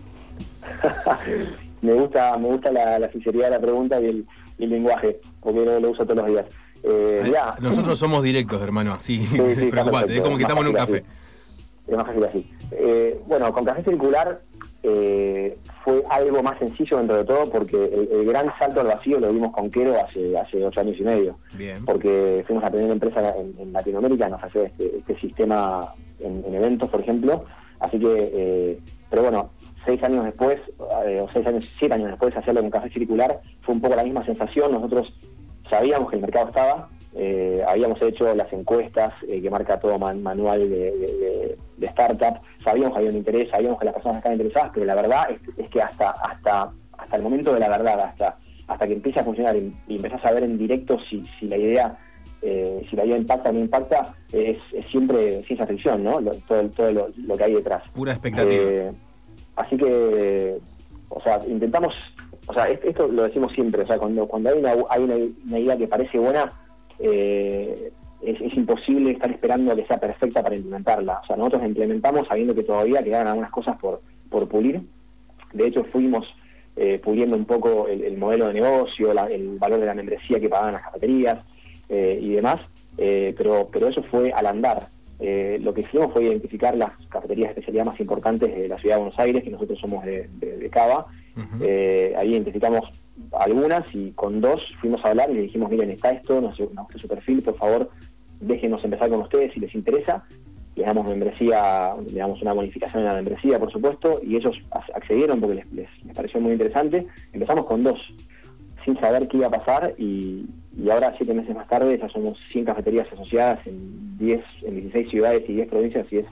[1.83, 4.27] me gusta me gusta la, la sinceridad de la pregunta y el,
[4.59, 6.47] y el lenguaje, porque lo, lo uso todos los días.
[6.85, 9.19] Eh, Nosotros somos directos, hermano, así.
[9.23, 10.97] Sí, sí, está Preocupate, es como que estamos en un café.
[10.99, 11.07] así.
[11.89, 12.51] Es más fácil así.
[12.73, 14.41] Eh, bueno, con Café Circular
[14.83, 19.19] eh, fue algo más sencillo dentro de todo porque el, el gran salto al vacío
[19.21, 21.39] lo dimos con Quero hace, hace ocho años y medio.
[21.55, 21.85] Bien.
[21.85, 25.89] Porque fuimos la primera empresa en, en Latinoamérica en ofrecer este, este sistema
[26.21, 27.45] en, en eventos, por ejemplo.
[27.81, 28.79] Así que, eh,
[29.11, 29.51] pero bueno,
[29.85, 30.59] seis años después,
[31.07, 34.05] eh, o seis años, siete años después, hacerlo con Café Circular fue un poco la
[34.05, 34.73] misma sensación.
[34.73, 35.13] Nosotros
[35.71, 40.23] sabíamos que el mercado estaba, eh, habíamos hecho las encuestas eh, que marca todo man-
[40.23, 44.19] manual de, de- de- de startup, sabíamos que había un interés, sabíamos que las personas
[44.19, 47.69] estaban interesadas, pero la verdad es, es que hasta hasta hasta el momento de la
[47.69, 51.23] verdad, hasta hasta que empiece a funcionar y, y empezás a ver en directo si,
[51.39, 51.97] si la idea
[52.43, 56.21] eh, si la idea impacta o no impacta, es, es siempre ciencia ficción, ¿no?
[56.21, 57.83] Lo- todo todo lo, lo que hay detrás.
[57.95, 58.53] Pura expectativa.
[58.55, 58.93] Eh,
[59.57, 60.59] así que,
[61.09, 61.95] o sea, intentamos,
[62.47, 65.59] o sea, es- esto lo decimos siempre, o sea, cuando, cuando hay, una, hay una,
[65.59, 66.51] idea que parece buena,
[66.99, 67.91] eh,
[68.23, 71.21] es, imposible estar esperando que sea perfecta para implementarla.
[71.23, 74.81] O sea, nosotros la implementamos sabiendo que todavía quedaban algunas cosas por, por pulir.
[75.53, 76.27] De hecho, fuimos
[76.77, 80.41] eh, puliendo un poco el, el modelo de negocio, la- el valor de la membresía
[80.41, 81.45] que pagaban las cafeterías
[81.89, 82.61] eh, y demás,
[82.99, 84.89] eh, pero, pero eso fue al andar.
[85.21, 88.97] Eh, lo que hicimos fue identificar las cafeterías de especialidad más importantes de la ciudad
[88.97, 91.07] de Buenos Aires, que nosotros somos de, de- de Cava.
[91.61, 92.89] Eh, ahí identificamos
[93.33, 96.69] algunas y con dos fuimos a hablar y le dijimos, miren, está esto, nos, nos
[96.87, 97.91] gusta su perfil, por favor,
[98.41, 100.25] déjenos empezar con ustedes si les interesa.
[100.77, 104.91] Les damos membresía, le damos una bonificación en la membresía, por supuesto, y ellos ac-
[104.95, 107.07] accedieron porque les, les- les pareció muy interesante.
[107.33, 108.01] Empezamos con dos,
[108.85, 112.37] sin saber qué iba a pasar, y, y ahora, siete meses más tarde, ya somos
[112.51, 116.27] 100 cafeterías asociadas en 10, en 16 ciudades y 10 provincias, y es,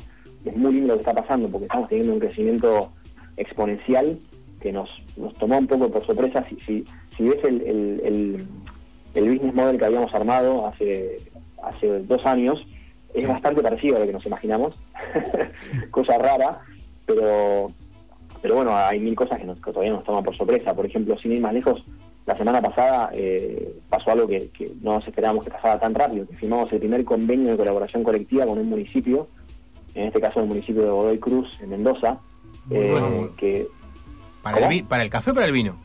[0.44, 2.90] es muy lindo lo que está pasando, porque estamos teniendo un crecimiento
[3.36, 4.18] exponencial
[4.62, 6.44] que nos, nos tomó un poco por sorpresa.
[6.48, 6.84] Si, si,
[7.16, 8.46] si ves el, el, el,
[9.14, 11.18] el business model que habíamos armado hace,
[11.62, 12.64] hace dos años,
[13.12, 14.74] es bastante parecido a lo que nos imaginamos.
[15.90, 16.60] Cosa rara,
[17.04, 17.70] pero,
[18.40, 20.74] pero bueno, hay mil cosas que, nos, que todavía nos toman por sorpresa.
[20.74, 21.84] Por ejemplo, sin ir más lejos,
[22.24, 26.26] la semana pasada eh, pasó algo que, que no nos esperábamos que pasara tan rápido,
[26.26, 29.26] que firmamos el primer convenio de colaboración colectiva con un municipio,
[29.94, 32.18] en este caso el municipio de Godoy Cruz, en Mendoza,
[32.70, 33.30] eh, bueno.
[33.36, 33.66] que
[34.42, 34.70] ¿Para el, ¿Cómo?
[34.70, 35.76] vi- ¿Para el café o para el vino?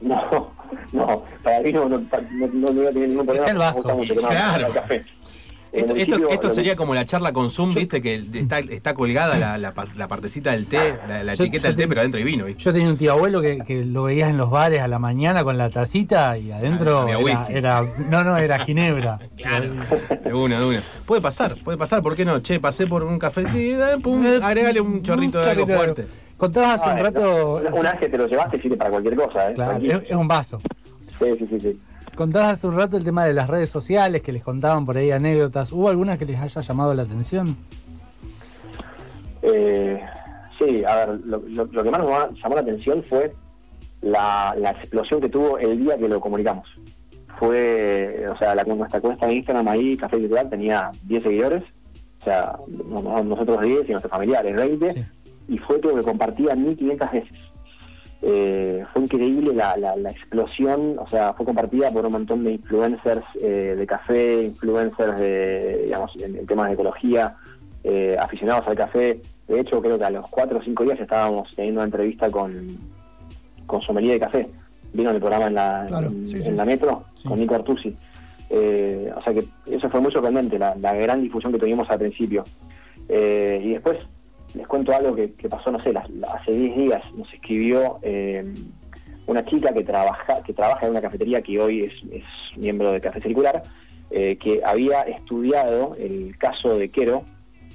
[0.00, 0.52] no,
[0.92, 2.06] no, para mí no, no, no,
[2.52, 3.46] no, no tener ningún problema.
[3.46, 3.82] Está el vaso.
[4.28, 4.72] Claro.
[4.72, 5.04] café.
[5.70, 8.94] El Esto, esto, esto el- sería como la charla con Zoom, viste, que está, está
[8.94, 12.00] colgada la, la, la partecita del té, la, la Yo- etiqueta yo del té, pero
[12.00, 12.62] adentro hay vino, ¿viste?
[12.62, 15.44] Yo tenía un tío abuelo que, que lo veías en los bares a la mañana
[15.44, 19.18] con la tacita y adentro Había era, no no era ginebra.
[20.24, 20.82] De una, de una.
[21.04, 22.40] Puede pasar, puede pasar, ¿por qué no?
[22.40, 26.06] Che, pasé por un café, sí, pum, Eh, agregale un chorrito de algo fuerte.
[26.38, 29.16] Contabas hace Ah, un rato, Una, una vez que te lo llevaste sirve para cualquier
[29.16, 29.54] cosa, ¿eh?
[29.54, 30.58] claro, es, es un vaso.
[31.18, 31.80] Sí, sí, sí, sí.
[32.14, 35.10] Contabas hace un rato el tema de las redes sociales, que les contaban por ahí
[35.10, 35.70] anécdotas.
[35.72, 37.56] ¿Hubo alguna que les haya llamado la atención?
[39.42, 40.00] Eh,
[40.58, 42.10] sí, a ver, lo, lo- lo que más nos
[42.42, 43.32] llamó- la atención fue
[44.02, 46.66] la, la explosión que tuvo el día que lo comunicamos.
[47.38, 51.62] Fue, o sea, la, nuestra cuenta de Instagram ahí, Café Literal, tenía 10 seguidores,
[52.20, 55.04] o sea, no- no- nosotros 10 y nuestros familiares 20, Sí.
[55.48, 57.38] Y fue que me compartía 1500 veces.
[58.20, 62.52] Eh, fue increíble la, la, la explosión, o sea, fue compartida por un montón de
[62.52, 67.36] influencers eh, de café, influencers de, digamos, en, en temas de ecología,
[67.84, 69.20] eh, aficionados al café.
[69.46, 72.76] De hecho, creo que a los cuatro o cinco días estábamos teniendo una entrevista con,
[73.66, 74.48] con Sommelier de Café.
[74.92, 76.64] Vino el programa en la, Claro, en, sí, sí, en la.
[76.64, 77.28] Metro Sí.
[77.28, 77.96] con Nico Artusi.
[78.50, 81.98] Eh, o sea que eso fue muy sorprendente, la, la gran difusión que tuvimos al
[81.98, 82.44] principio.
[83.08, 83.98] Eh, y después,
[84.54, 88.44] les cuento algo que, pasó, no sé, hace 10 días nos escribió eh,
[89.26, 91.92] una chica que trabaja, que trabaja en una cafetería que hoy es,
[92.56, 93.62] miembro de Café Circular,
[94.10, 97.24] eh, que había estudiado el caso de Quero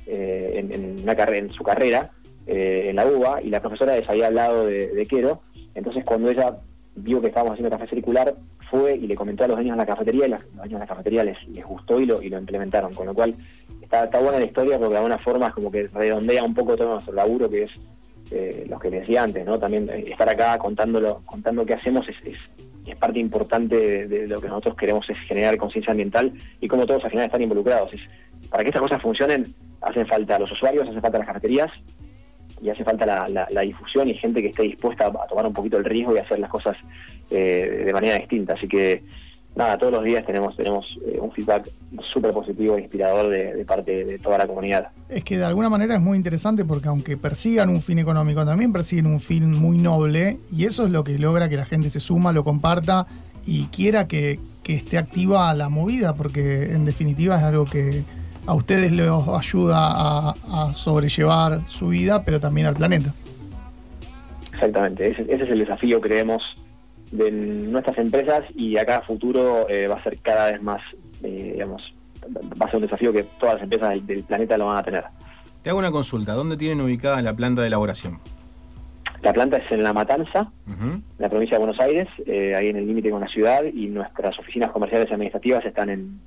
[0.08, 2.12] eh, en, en su carrera
[2.46, 5.40] en la UBA y la profesora les había hablado de, de Quero.
[5.76, 6.58] Entonces, cuando ella
[6.96, 8.34] vio que estábamos haciendo café circular,
[8.74, 10.88] fue y le comentó a los dueños de la cafetería y los dueños de la
[10.88, 12.92] cafetería les, les gustó y lo, y lo implementaron.
[12.94, 13.36] Con lo cual,
[13.84, 16.76] está, está buena la historia porque de alguna forma es como que redondea un poco
[16.76, 17.72] todo nuestro laburo, que es
[18.32, 19.60] eh, lo que les decía antes, ¿no?
[19.60, 22.38] También eh, estar acá contándolo, contando qué hacemos es, es,
[22.88, 27.04] es parte importante de, lo que nosotros queremos es generar conciencia ambiental y como todos
[27.04, 27.94] al final están involucrados.
[27.94, 28.02] Es,
[28.50, 31.70] para que estas cosas funcionen, hacen falta los usuarios, hacen falta las cafeterías
[32.62, 35.78] y hace falta la, la- difusión y gente que esté dispuesta a tomar un poquito
[35.78, 36.78] el riesgo y hacer las cosas
[37.32, 38.54] eh, de manera distinta.
[38.54, 39.04] Así que
[39.56, 41.70] nada, todos los días tenemos tenemos eh, un feedback
[42.12, 44.88] súper positivo e inspirador de, de parte de toda la comunidad.
[45.10, 48.74] Es que de alguna manera es muy interesante porque aunque persigan un fin económico, también
[48.74, 52.00] persiguen un fin muy noble y eso es lo que logra que la gente se
[52.00, 53.06] suma, lo comparta
[53.46, 58.04] y quiera que, que esté activa la movida, porque en definitiva es algo que
[58.46, 63.14] a ustedes les ayuda a, a sobrellevar su vida, pero también al planeta.
[64.54, 66.42] Exactamente, ese, ese es el desafío, creemos,
[67.14, 70.82] de nuestras empresas y acá a futuro eh, va a ser cada vez más,
[71.22, 71.82] eh, digamos,
[72.26, 74.84] va a ser un desafío que todas las empresas del, del planeta lo van a
[74.84, 75.04] tener.
[75.62, 76.34] Te hago una consulta.
[76.34, 78.20] ¿Dónde tienen ubicada la planta de elaboración?
[79.22, 82.76] La planta es en La Matanza, en la provincia de Buenos Aires, eh, ahí en
[82.76, 86.20] el límite con la ciudad, y nuestras oficinas comerciales y administrativas están en,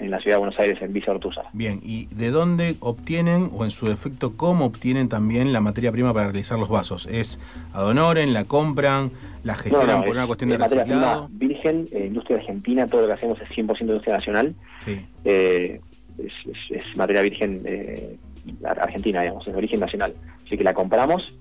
[0.00, 1.44] en la ciudad de Buenos Aires, en Villa Ortúzar.
[1.52, 6.12] Bien, ¿y de dónde obtienen, o en su defecto, cómo obtienen también la materia prima
[6.12, 7.06] para realizar los vasos?
[7.06, 7.38] ¿Es
[7.74, 9.10] adonoren, la compran,
[9.44, 11.26] la gestionan por una cuestión de es materia reciclado?
[11.28, 14.54] prima virgen, eh, industria argentina, todo lo que hacemos es 100% industria nacional.
[14.84, 15.04] Sí.
[15.24, 15.80] eh,
[16.18, 16.32] es,
[16.70, 18.16] es- es materia virgen eh,
[18.64, 20.12] ar- argentina, digamos, es de origen nacional.
[20.46, 21.32] Así que la compramos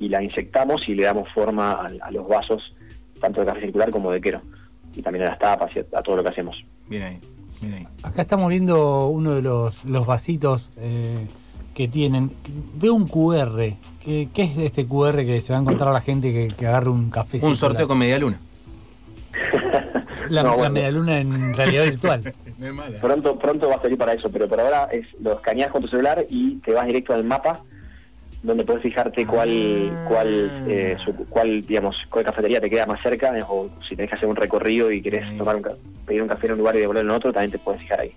[0.00, 2.74] y la inyectamos y le damos forma a, a los vasos,
[3.20, 4.40] tanto de café circular como de quero.
[4.96, 6.56] Y también a las tapas y a, a todo lo que hacemos.
[6.88, 7.18] Bien ahí,
[8.02, 11.26] Acá estamos viendo uno de los, los vasitos eh,
[11.74, 12.30] que tienen.
[12.74, 13.74] Veo un QR.
[14.04, 16.90] ¿Qué, qué es este QR que se va a encontrar la gente que, que agarre
[16.90, 17.38] un café?
[17.44, 18.38] Un sorteo con media luna.
[20.28, 20.74] La, No, la bueno.
[20.74, 22.34] medialuna en realidad virtual.
[23.00, 25.88] Pronto, pronto va a salir para eso, pero por ahora es lo escaneas con tu
[25.88, 27.58] celular y te vas directo al mapa
[28.42, 33.36] donde puedes fijarte cuál, cuál, eh, su- cuál, digamos, cuál cafetería te queda más cerca,
[33.38, 35.72] eh, o si tenés que hacer un recorrido y querés tomar un, ca-
[36.06, 38.12] pedir un café en un lugar y devolverlo en otro, también te puedes fijar ahí.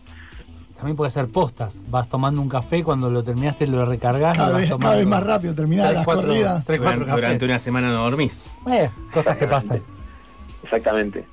[0.77, 1.81] También puede ser postas.
[1.89, 4.35] Vas tomando un café, cuando lo terminaste lo recargas.
[4.35, 6.65] Cada y vas vez, tomando cada vez más rápido terminadas tres, las cuatro- corridas.
[6.65, 8.51] tres, cuatro Durante, una semana no dormís.
[8.69, 9.81] Eh, cosas que pasan.
[10.63, 11.23] Exactamente.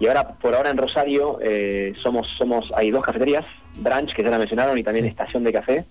[0.00, 3.44] Y ahora, por ahora en Rosario, eh, somos, somos, hay dos cafeterías,
[3.76, 5.10] Branch, que ya la mencionaron, y también Sí.
[5.10, 5.84] Estación de Café,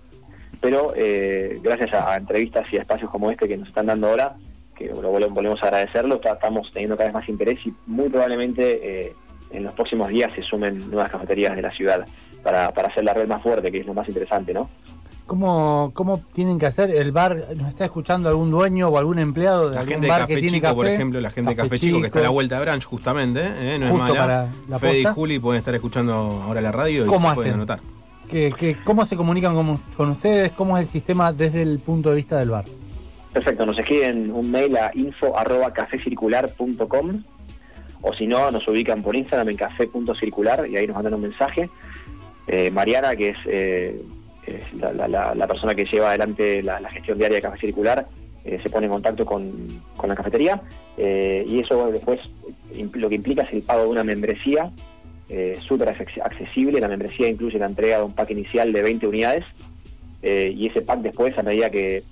[0.62, 4.08] pero eh, gracias a, a entrevistas y a espacios como este que nos están dando
[4.08, 4.36] ahora,
[4.78, 8.08] que lo vol- volvemos a agradecerlo, ta- estamos teniendo cada vez más interés y muy
[8.10, 9.13] probablemente eh,
[9.52, 12.06] en los próximos días se sumen nuevas cafeterías de la ciudad
[12.43, 14.69] para, para hacer la red más fuerte, que es lo más interesante, ¿no?
[15.28, 16.89] ¿Cómo, ¿Cómo tienen que hacer?
[16.89, 20.12] ¿El bar nos está escuchando algún dueño o algún empleado de La algún gente de
[20.12, 20.76] bar Café que tiene Chico, café?
[20.76, 23.39] por ejemplo, la gente de Café Chico que está a la vuelta de Branch, justamente,
[23.41, 23.78] ¿eh?
[23.80, 24.19] no es Justo mala.
[24.19, 25.06] para la Fede y.
[25.06, 26.13] Juli pueden estar escuchando
[26.45, 27.54] ahora la radio y ¿Cómo se pueden hacen?
[27.54, 27.80] anotar.
[28.31, 29.53] ¿Qué- qué- cómo se comunican
[29.95, 30.51] con, ustedes?
[30.53, 32.65] ¿Cómo es el sistema desde el punto de vista del bar?
[33.33, 37.23] Perfecto, nos escriben un mail a info arroba cafecircular.com
[38.03, 41.69] o si no, nos ubican por Instagram en café.circular y ahí nos mandan un mensaje.
[42.47, 44.01] Eh, Mariana, que es, eh,
[44.79, 48.07] la, la- la- persona que lleva adelante la, gestión diaria de Café Circular,
[48.43, 49.51] eh, se pone en contacto con,
[49.95, 50.59] con la cafetería
[50.97, 52.19] eh, y eso después
[52.93, 54.71] lo que implica es el pago de una membresía
[55.33, 56.81] eh, súper acce- accesible.
[56.81, 59.45] La membresía incluye la entrega de un pack inicial de 20 unidades
[60.21, 62.03] eh, y ese pack después, a medida que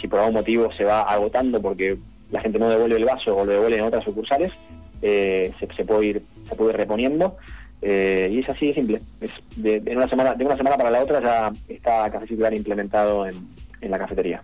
[0.00, 1.96] si por algún motivo se va agotando porque
[2.30, 4.52] la gente no devuelve el vaso o lo devuelve en otras sucursales,
[5.00, 7.36] eh, se, puede ir se puede reponiendo
[7.80, 9.00] eh, y es así de simple.
[9.20, 12.52] Es de, de una semana de una semana para la otra ya está Café Circular
[12.54, 13.36] implementado en,
[13.80, 14.42] en la cafetería.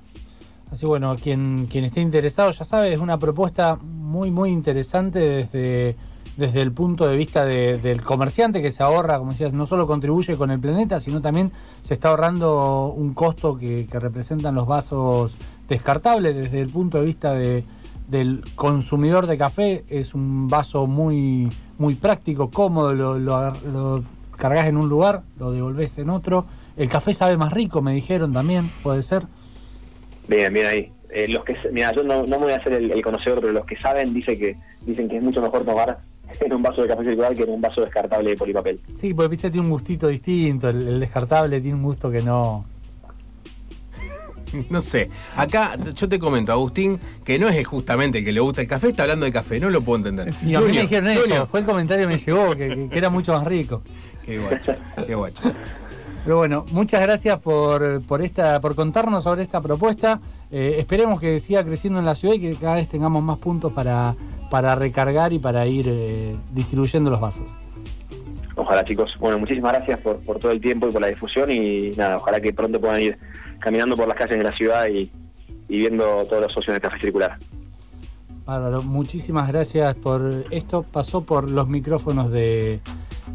[0.70, 5.96] Así bueno, quien, quien esté interesado ya sabe, es una propuesta muy, muy interesante desde,
[6.36, 9.86] desde el punto de vista de- del comerciante que se ahorra, como decías, no solo
[9.86, 11.52] contribuye con el planeta, sino también
[11.82, 15.36] se está ahorrando un costo que, representan los vasos
[15.68, 16.34] descartables.
[16.34, 17.64] Desde el punto de vista de-
[18.08, 24.02] del consumidor de café, es un vaso muy, muy práctico, cómodo, lo, lo, lo
[24.36, 26.46] cargas en un lugar, lo devolvés en otro.
[26.76, 29.24] El café sabe más rico, me dijeron también, puede ser.
[30.28, 30.92] Bien, bien ahí.
[31.14, 33.52] Eh, los que mira, yo no, no me voy a hacer el, el conocedor, pero
[33.52, 34.56] los que saben dice que
[34.86, 35.98] dicen que es mucho mejor tomar
[36.40, 38.80] en un vaso de café circular que en un vaso descartable de polipapel.
[38.96, 40.68] Sí, porque viste, tiene un gustito distinto.
[40.68, 42.64] El, el descartable tiene un gusto que no.
[44.70, 45.08] No sé.
[45.36, 48.88] Acá yo te comento, Agustín, que no es justamente el que le gusta el café,
[48.90, 50.30] está hablando de café, no lo puedo entender.
[50.44, 52.98] Y a mí me dijeron eso, fue el comentario que me llegó, que, que- que
[52.98, 53.82] era mucho más rico.
[54.26, 54.74] Qué guacho,
[55.04, 55.42] qué guacho.
[56.22, 60.20] Pero bueno, muchas gracias por, por esta, por contarnos sobre esta propuesta.
[60.52, 63.72] Eh, esperemos que siga creciendo en la ciudad y que cada vez tengamos más puntos
[63.72, 64.14] para,
[64.50, 67.46] para recargar y para ir eh, distribuyendo los vasos.
[68.54, 69.16] Ojalá, chicos.
[69.18, 72.38] Bueno, muchísimas gracias por, por todo el tiempo y por la difusión y nada, ojalá
[72.38, 73.18] que pronto puedan ir
[73.58, 75.10] caminando por las calles de la ciudad y,
[75.68, 77.38] y viendo todos los socios del Café Circular.
[78.44, 80.82] Bárbaro, muchísimas gracias por esto.
[80.82, 82.80] Pasó por los micrófonos de,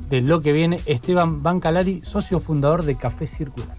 [0.09, 3.76] de lo que viene Esteban Bancalari, socio fundador de Café Circular.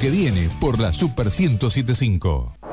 [0.00, 2.67] Que viene por la Super 1075.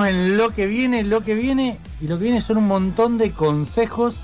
[0.00, 1.78] Seguimos en lo que viene, lo que viene.
[2.00, 4.16] Y lo que viene son un montón de consejos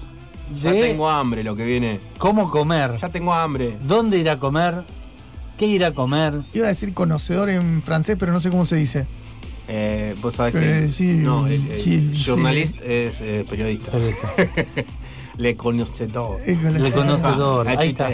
[0.62, 2.01] Ya de tengo hambre lo que viene.
[2.19, 3.77] cómo comer, Ya tengo hambre.
[3.83, 4.83] dónde ir a comer,
[5.59, 6.41] qué ir a comer.
[6.55, 9.07] Iba a decir conocedor en francés, pero no sé cómo se dice.
[9.71, 10.93] Eh, Vos sabés Eh, que.
[10.93, 12.23] sí, no, el, el sí, sí.
[12.25, 13.91] journalist es eh, periodista.
[13.93, 14.29] Periodista.
[15.37, 16.41] Le conocedor.
[16.45, 17.69] Le conocedor.
[17.69, 18.11] Ah, Ahí está.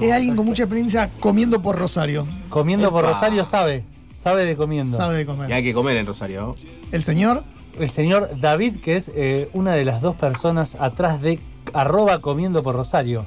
[0.00, 2.26] Es alguien con mucha experiencia comiendo por Rosario.
[2.48, 3.12] Comiendo por Epa.
[3.12, 3.84] Rosario sabe,
[4.22, 4.96] sabe de comiendo.
[4.96, 5.52] Sabe de Y comer.
[5.52, 6.54] hay que comer en Rosario.
[6.92, 7.42] El señor,
[7.78, 11.40] El señor David, que es eh, una de las dos personas atrás de
[11.72, 13.26] arroba comiendo por Rosario.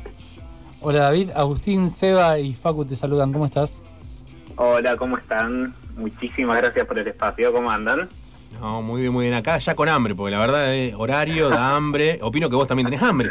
[0.81, 3.81] Hola David, Agustín, Seba y Facu te saludan, ¿cómo estás?
[4.55, 5.73] Hola, ¿cómo están?
[5.97, 8.07] Muchísimas gracias por el espacio, ¿cómo andan?
[8.61, 9.33] No, muy bien, muy bien.
[9.35, 12.19] Acá ya con hambre, porque la verdad es horario, da hambre.
[12.21, 13.29] Opino que vos también tenés hambre.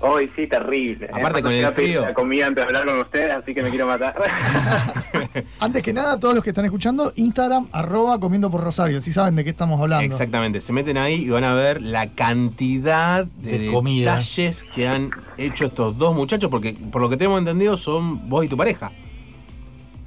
[0.00, 1.08] Hoy sí, terrible.
[1.12, 2.02] Aparte Eh, con el frío.
[2.02, 4.14] La comida antes de hablar con ustedes, así que me quiero matar.
[5.60, 9.00] antes que nada, todos los que están escuchando, Instagram, arroba comiendo por Rosario.
[9.00, 10.04] Si saben de qué estamos hablando.
[10.04, 10.60] Exactamente.
[10.60, 14.12] Se meten ahí y van a ver la cantidad de, De comida.
[14.14, 18.44] detalles que han hecho estos dos muchachos, porque por lo que tenemos entendido son vos
[18.44, 18.92] y tu pareja.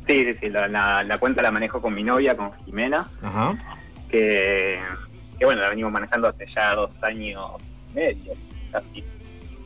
[0.08, 3.58] sí, sí, sí, la, la- la cuenta la manejo con mi novia, con Jimena, Ajá.
[4.10, 4.80] que,
[5.38, 7.52] que bueno, la venimos manejando hace ya dos años
[7.92, 8.34] y medio,
[8.72, 9.04] casi.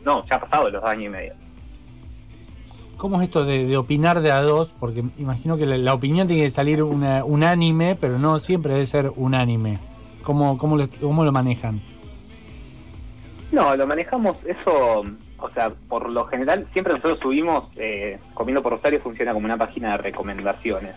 [0.06, 1.34] No, ya ha pasado los dos años y medio.
[2.97, 4.74] ¿Cómo es esto de, de opinar de a dos?
[4.80, 8.86] Porque imagino que la, la opinión tiene que salir una- unánime, pero no siempre debe
[8.86, 9.80] ser unánime.
[10.24, 11.82] ¿Cómo, cómo, lo, cómo lo manejan?
[13.51, 15.03] No, lo manejamos eso,
[15.38, 19.58] o sea, por lo general, siempre nosotros subimos, eh, Comiendo por Rosario funciona como una
[19.58, 20.95] página de recomendaciones,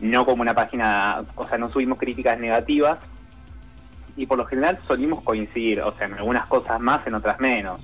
[0.00, 2.98] no como una página, o sea, no subimos críticas negativas
[4.16, 7.80] y por lo general solimos coincidir, o sea, en algunas cosas más, en otras menos.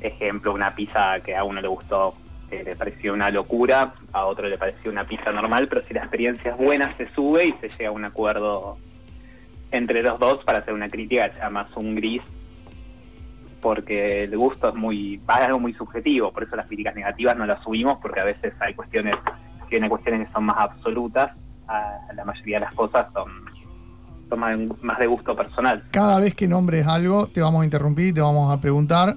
[0.00, 2.14] Ejemplo, una pizza que a uno le gustó,
[2.50, 6.00] eh, le pareció una locura, a otro le pareció una pizza normal, pero si la
[6.00, 8.78] experiencia es buena se sube y se llega a un acuerdo
[9.70, 12.22] entre los dos para hacer una crítica sea más un gris
[13.60, 17.44] porque el gusto es muy es algo muy subjetivo, por eso las críticas negativas no
[17.44, 19.14] las subimos porque a veces hay cuestiones
[19.68, 21.36] tiene cuestiones que son más absolutas,
[22.14, 23.44] la mayoría de las cosas son,
[24.28, 25.84] son más, más de gusto personal.
[25.90, 29.16] Cada vez que nombres algo, te vamos a interrumpir y te vamos a preguntar.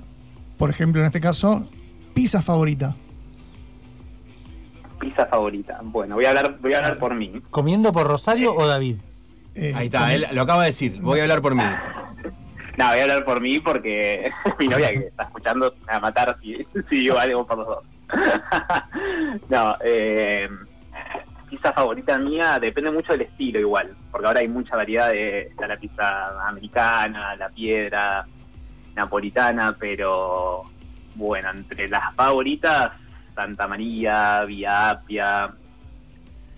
[0.57, 1.63] Por ejemplo, en este caso,
[2.13, 2.95] pizza favorita.
[4.99, 5.79] Pizza favorita.
[5.83, 7.41] Bueno, voy a hablar voy a hablar por mí.
[7.49, 8.97] ¿Comiendo por Rosario o David?
[9.55, 11.01] Eh, Ahí está, él lo acaba de decir.
[11.01, 11.63] Voy a hablar por mí.
[12.77, 15.99] No, voy a hablar por mí porque mi novia que está escuchando me va a
[15.99, 17.83] matar si, si digo algo por los dos.
[19.49, 20.47] no, eh,
[21.51, 25.67] pizza favorita mía depende mucho del estilo igual, porque ahora hay mucha variedad de está
[25.67, 28.25] la pizza americana, la piedra,
[28.95, 30.63] napolitana, pero
[31.15, 32.93] bueno, entre las favoritas,
[33.35, 35.51] Santa María, Vía Apia,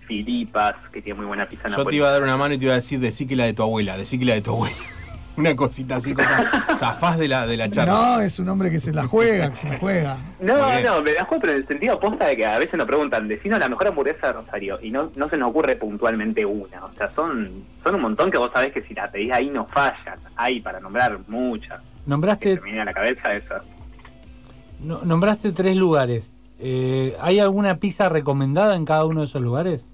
[0.08, 1.98] Filipas, que tiene muy buena pizza Yo te napolitana.
[1.98, 3.64] iba a dar una mano y te iba a decir, decí que la de tu
[3.64, 4.76] abuela, decí que la de tu abuela.
[5.36, 7.94] Una cosita así, cosa, zafás de la, de la charla.
[7.94, 10.18] No, es un hombre que se la juega, que se la juega.
[10.40, 12.86] No, no, me la juego, pero en el sentido posta de que a veces nos
[12.86, 16.86] preguntan, decinos la mejor hamburguesa de Rosario, y no, no se nos ocurre puntualmente una.
[16.86, 17.50] O sea, son,
[17.84, 20.20] son un montón que vos sabés que si la pedís ahí no fallan.
[20.36, 21.80] Hay para nombrar muchas.
[21.80, 23.62] Que Nombraste, viene a la cabeza esa.
[24.82, 26.32] no- nombraste tres lugares.
[26.60, 29.86] Eh, ¿Hay alguna pizza recomendada en cada uno de esos lugares?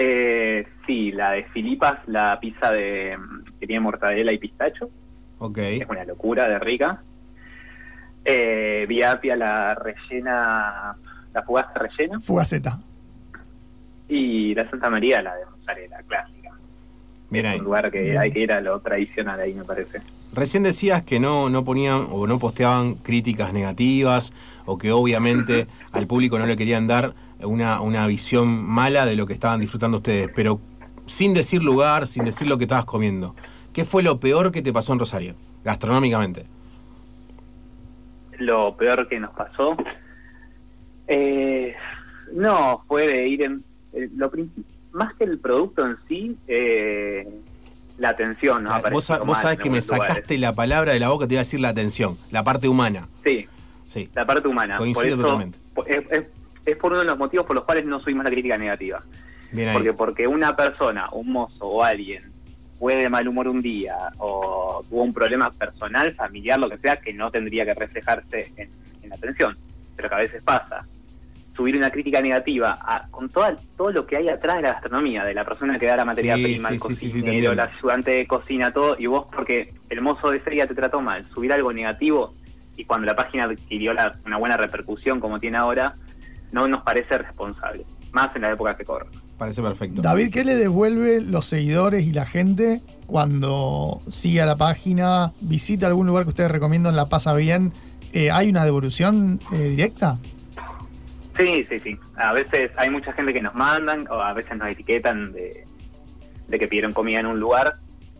[0.00, 3.18] Eh, sí, la de Filipas, la pizza de,
[3.58, 4.88] que tiene mortadela y pistacho.
[5.40, 5.58] Ok.
[5.58, 7.02] Es una locura de rica.
[8.24, 10.94] Eh, Vía Apia la rellena,
[11.34, 12.20] la fugaza rellena.
[12.20, 12.78] Fugaceta.
[14.08, 16.52] Y la Santa María la de mozzarella clásica.
[17.30, 17.58] Bien es ahí.
[17.58, 18.18] un lugar que Bien.
[18.18, 20.00] hay que ir a lo tradicional ahí, me parece.
[20.32, 24.32] Recién decías que no, no ponían o no posteaban críticas negativas
[24.64, 29.26] o que obviamente al público no le querían dar una, una visión mala de lo
[29.26, 30.60] que estaban disfrutando ustedes, pero
[31.06, 33.34] sin decir lugar, sin decir lo que estabas comiendo.
[33.72, 35.34] ¿Qué fue lo peor que te pasó en Rosario,
[35.64, 36.46] gastronómicamente?
[38.38, 39.76] Lo peor que nos pasó.
[41.06, 41.74] eh,
[42.32, 43.64] no, fue de ir en.
[43.92, 44.30] eh, lo
[44.92, 47.26] más que el producto en sí, eh,
[47.98, 48.64] la atención.
[48.64, 48.70] ¿no?
[48.72, 51.44] Ah, vos, vos sabés que me sacaste la palabra de la boca, te iba a
[51.44, 53.08] decir la atención, la parte humana.
[53.24, 53.46] Sí,
[53.86, 54.76] Sí, la parte humana.
[54.76, 55.58] Coincido por eso, totalmente.
[55.74, 56.26] po- Es, es-
[56.72, 58.98] es por uno de los motivos por los cuales no subimos la crítica negativa.
[59.52, 59.74] bien ahí.
[59.74, 62.22] Porque porque una persona, un mozo o alguien
[62.78, 66.96] fue de mal humor un día o tuvo un problema personal, familiar, lo que sea,
[66.96, 68.70] que no tendría que reflejarse en,
[69.02, 69.56] en la atención,
[69.96, 70.86] pero que a veces pasa.
[71.56, 75.24] Subir una crítica negativa a- con toda, todo lo que hay atrás de la gastronomía,
[75.24, 77.32] de la persona que da la materia Sí, prima, sí, el sí, sí, sí, cocinero,
[77.32, 77.54] entiendo.
[77.56, 81.00] la ayudante de cocina, todo, y vos porque el mozo de ese día te trató
[81.00, 82.32] mal, subir algo negativo
[82.76, 85.94] y cuando la página adquirió la- una buena repercusión como tiene ahora,
[86.52, 89.06] no nos parece responsable, más en la época que corre.
[89.36, 90.02] Parece perfecto.
[90.02, 95.86] David, ¿qué le devuelve los seguidores y la gente cuando sigue a la página, visita
[95.86, 97.72] algún lugar que ustedes recomiendan, la pasa bien?
[98.12, 100.18] Eh, ¿Hay una devolución eh, directa?
[101.36, 101.96] Sí, sí, sí.
[102.16, 105.64] A veces hay mucha gente que nos mandan o a veces nos etiquetan de,
[106.48, 107.74] de que pidieron comida en un lugar.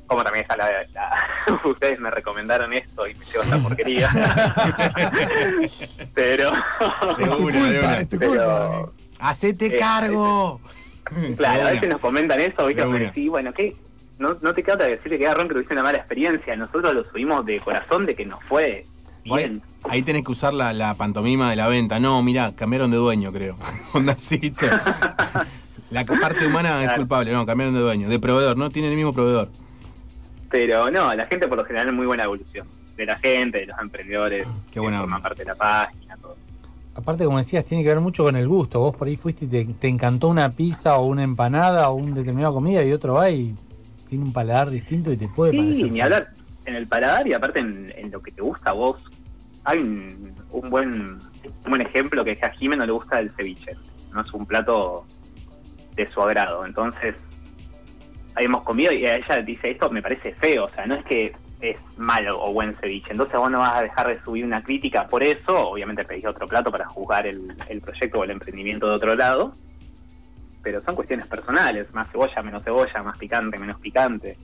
[0.09, 4.11] Como también está la, la- ustedes me recomendaron esto y me llevo esta porquería.
[6.15, 6.51] pero
[7.19, 7.99] De una, de una.
[8.19, 8.93] Pero-.
[9.21, 10.61] ¡Hacete Eh, cargo!
[11.37, 12.85] claro, a De veces nos comentan eso, ¿viste?
[12.85, 13.77] De decís, bueno, ¿qué?
[14.19, 16.57] No, no te queda otra que decirle que agarrón que tuviste una mala experiencia.
[16.57, 18.85] Nosotros lo subimos de corazón de que nos fue
[19.25, 19.63] bien.
[19.89, 22.01] Ahí, tenés que usar la, la pantomima de la venta.
[22.01, 23.57] No, mirá, cambiaron de dueño, creo.
[23.93, 24.67] Ondacito.
[25.91, 28.09] La parte humana es culpable, no, cambiaron de dueño.
[28.09, 29.49] De proveedor, no tienen el mismo proveedor.
[30.51, 32.67] Pero no, la gente por lo general es muy buena evolución.
[32.97, 35.29] De la gente, de los emprendedores, Qué que buena forman onda.
[35.29, 36.37] parte de la página, todo.
[36.95, 38.81] Aparte, como decías, tiene que ver mucho con el gusto.
[38.81, 42.13] Vos por ahí fuiste y te, te encantó una pizza o una empanada o un
[42.15, 43.55] determinado comida y otro va y
[44.09, 45.93] tiene un paladar distinto y te puede Sí, parecer.
[45.93, 46.29] ni hablar
[46.65, 49.05] en el paladar y aparte en, en lo que te gusta a vos.
[49.65, 51.19] Hay un, un buen
[51.65, 53.77] un buen ejemplo que que a Jimé no le gusta el ceviche.
[54.13, 55.07] No es un plato
[55.95, 56.65] de su agrado.
[56.67, 57.15] Entonces,
[58.39, 60.65] ahí hemos comido y ella dice, esto me parece feo.
[60.65, 63.11] O sea, no es que es malo o buen ceviche.
[63.11, 65.71] Entonces vos no vas a dejar de subir una crítica por eso.
[65.71, 69.53] Obviamente pedís otro plato para juzgar el, el proyecto o el emprendimiento de otro lado.
[70.63, 71.93] Pero son cuestiones personales.
[71.93, 74.37] Más cebolla, menos cebolla, más picante, menos picante.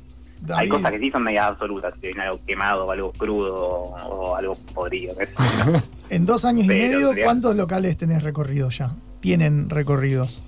[0.54, 4.36] Hay cosas que sí son medias absolutas, si viene algo quemado o algo crudo o
[4.36, 5.14] algo podrido.
[6.10, 8.90] en dos años y medio, ¿cuántos locales tenés recorridos ya?
[9.20, 10.44] Tienen recorridos.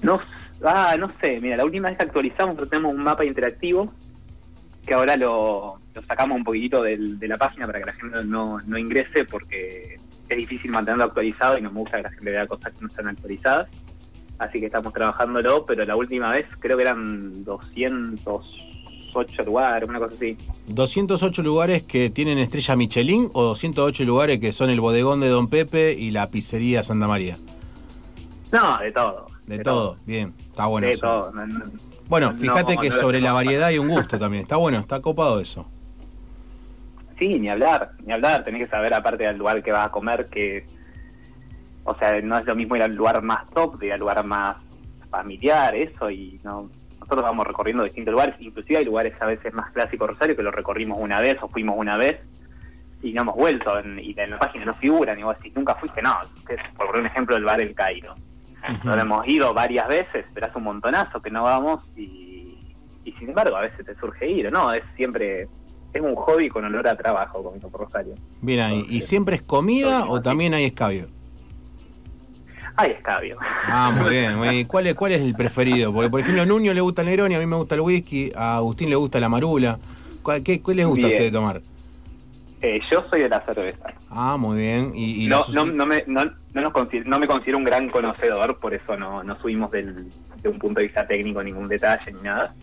[0.00, 0.18] No,
[0.64, 3.92] ah, no sé, mira, la última vez que actualizamos tenemos un mapa interactivo
[4.86, 8.24] que ahora lo, lo sacamos un poquitito del- de la página para que la gente
[8.24, 9.96] no, no ingrese porque
[10.28, 12.86] es difícil mantenerlo actualizado y no me gusta que la gente vea cosas que no
[12.88, 13.68] están actualizadas.
[14.38, 20.14] Así que estamos trabajándolo, pero la última vez creo que eran 208 lugares, una cosa
[20.14, 20.36] así.
[20.68, 25.48] 208 lugares que tienen estrella Michelin o 208 lugares que son el bodegón de Don
[25.48, 27.36] Pepe y la pizzería Santa María.
[28.52, 29.26] No, de todo.
[29.46, 29.96] De, todo.
[30.06, 30.32] bien,
[30.64, 31.06] está bueno de eso.
[31.06, 31.32] todo.
[31.32, 31.64] No, no-
[32.08, 34.42] Bueno, no, fíjate no que lo sobre la variedad hay un gusto también.
[34.42, 35.66] Está bueno, está copado eso.
[37.18, 38.44] Sí, ni hablar, ni hablar.
[38.44, 40.64] Tenés que saber, aparte del lugar que vas a comer, que.
[41.84, 44.24] O sea, no es lo mismo ir al lugar más top, de ir al lugar
[44.24, 44.56] más
[45.10, 46.70] familiar, eso, y no.
[47.00, 50.54] Nosotros vamos recorriendo distintos lugares, inclusive hay lugares a veces más clásicos Rosario que los
[50.54, 52.20] recorrimos una vez o fuimos una vez
[53.02, 55.74] y no hemos vuelto en- y en la página no figuran y vos decís, nunca
[55.74, 56.14] fuiste, no,
[56.46, 58.14] que por un ejemplo el bar El Cairo.
[58.68, 62.56] Nosotros hemos ido varias veces, pero hace un montonazo que no vamos y,
[63.04, 64.72] y sin embargo a veces te surge ir, ¿no?
[64.72, 65.48] Es siempre,
[65.92, 68.14] es un hobby con olor a trabajo comiendo por Rosario.
[68.40, 68.86] Bien ahí.
[68.88, 71.08] ¿Y siempre es comida o también hay escabio?
[72.76, 73.36] Hay escabio.
[73.66, 74.36] Ah, muy bien.
[74.36, 74.66] muy bien.
[74.66, 75.92] ¿Cuál es, ¿Cuál es el preferido?
[75.92, 78.30] Porque, por ejemplo, a Nuño le gusta el Negroni, a mí me gusta el whisky,
[78.34, 79.78] a Agustín le gusta la marula.
[80.22, 81.62] ¿Cuál, qué, ¿Cuál les gusta a ustedes tomar?
[82.62, 83.84] Eh, yo soy de la cerveza.
[84.10, 84.92] Ah, muy bien.
[84.94, 86.74] Y, y No, los- no, no, me, no, no, nos
[87.06, 90.08] no me considero un gran conocedor, por eso no, no subimos del,
[90.42, 92.54] de un punto de vista técnico ningún detalle ni nada.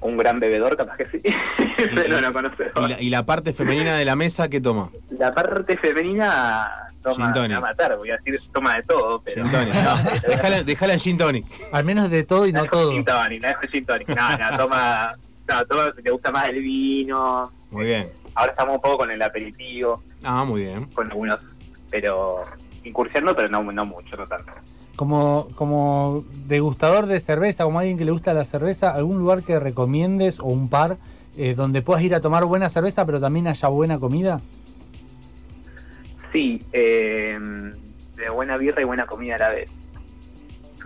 [0.00, 1.20] Un gran bebedor, capaz que sí,
[1.94, 2.72] pero no conocedor.
[2.84, 4.90] y la, y la parte femenina de la mesa, ¿qué toma?
[5.10, 6.70] La parte femenina
[7.02, 9.74] toma a matar, voy a decir toma de todo, pero Gin tonic.
[9.74, 11.46] No, dejala, dejala en gin tonic.
[11.72, 12.92] Al menos de todo y no dejo todo.
[12.92, 14.08] gin tonic, la dejo gin tonic.
[14.08, 15.14] No, no, toma
[15.48, 17.50] no, todo te gusta más el vino.
[17.70, 18.08] Muy bien.
[18.34, 20.84] Ahora estamos un poco con el aperitivo, Ah, muy bien.
[20.86, 21.40] con algunos,
[21.90, 22.42] pero
[22.88, 24.52] incursionando, pero no, no mucho, no tanto.
[24.96, 29.58] Como, como degustador de cerveza, como alguien que le gusta la cerveza, ¿algún lugar que
[29.60, 30.98] recomiendes o un par
[31.36, 34.40] eh, donde puedas ir a tomar buena cerveza, pero también haya buena comida?
[36.32, 37.38] Sí, eh,
[38.16, 39.70] de buena birra y buena comida a la vez.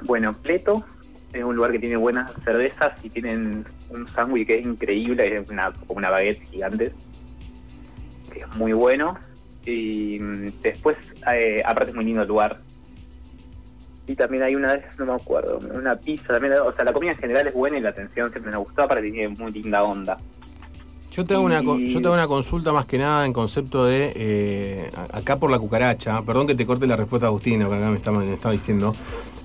[0.02, 0.84] Bueno, Pleto
[1.32, 5.48] es un lugar que tiene buenas cervezas y tienen un sándwich que es increíble, es
[5.48, 6.92] una, como una baguette gigante,
[8.30, 9.16] que es muy bueno.
[9.66, 10.96] Y mm, después,
[11.32, 12.58] eh, aparte es muy lindo el lugar.
[14.06, 17.12] Y también hay una vez, no me acuerdo, una pizza también, o sea, la comida
[17.12, 20.18] en general es buena y la atención siempre me gustó, aparte tiene muy linda onda.
[21.12, 23.84] Yo te hago, una, Y- yo te hago una consulta más que nada en concepto
[23.84, 26.20] de eh, a- acá por la cucaracha.
[26.22, 28.94] Perdón que te corte la respuesta Agustino, que acá me estaba, me estaba diciendo.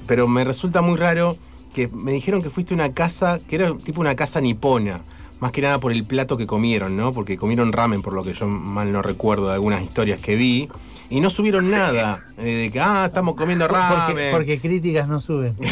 [0.07, 1.35] Pero me resulta muy raro
[1.75, 5.01] que me dijeron que fuiste a una casa, que era tipo una casa nipona.
[5.39, 7.13] Más que nada por el plato que comieron, ¿no?
[7.13, 10.69] Porque comieron ramen, por lo que yo mal no recuerdo de algunas historias que vi.
[11.09, 12.23] Y no subieron nada.
[12.37, 14.05] eh, de que, ah, estamos comiendo ramen.
[14.07, 15.55] Porque, porque críticas no suben.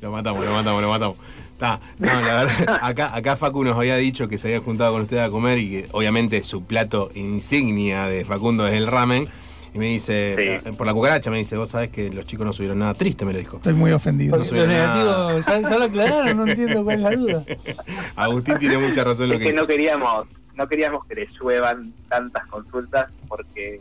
[0.00, 1.16] Lo matamos, lo matamos, lo matamos.
[1.58, 5.02] Ta, no, la verdad, acá, acá Facu nos había dicho que se había juntado con
[5.02, 9.28] ustedes a comer y que obviamente su plato insignia de Facundo es el ramen.
[9.74, 10.72] Y me dice, Sí.
[10.72, 13.32] por la cucaracha, me dice, vos sabés que los chicos no subieron nada triste, me
[13.32, 13.56] lo dijo.
[13.56, 14.36] Estoy muy ofendido.
[14.36, 14.66] No nada.
[14.66, 17.44] negativos, ya, ya lo aclararon, no entiendo cuál es la duda.
[18.16, 19.60] Agustín tiene mucha razón en lo Es que que dice.
[19.60, 23.80] no queríamos, no queríamos que le lluevan tantas consultas porque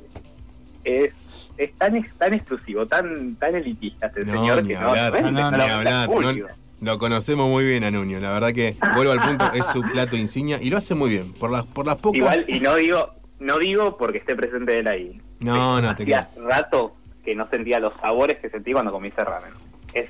[0.86, 1.12] es,
[1.58, 5.32] es tan, tan exclusivo, tan, tan elitista este No, señor ni que no, hablar, no,
[5.32, 6.48] no hablar, no-.
[6.82, 10.16] Lo conocemos muy bien a Nuño, la verdad que, vuelvo al punto, es su plato
[10.16, 11.32] insignia y lo hace muy bien.
[11.34, 12.18] Por las, por las pocas...
[12.18, 15.22] Igual, y no digo, no digo porque esté presente él ahí.
[15.42, 19.24] No, no, te Hacía rato que no sentía los sabores que sentí cuando comí ese
[19.24, 19.52] ramen.
[19.94, 20.10] Es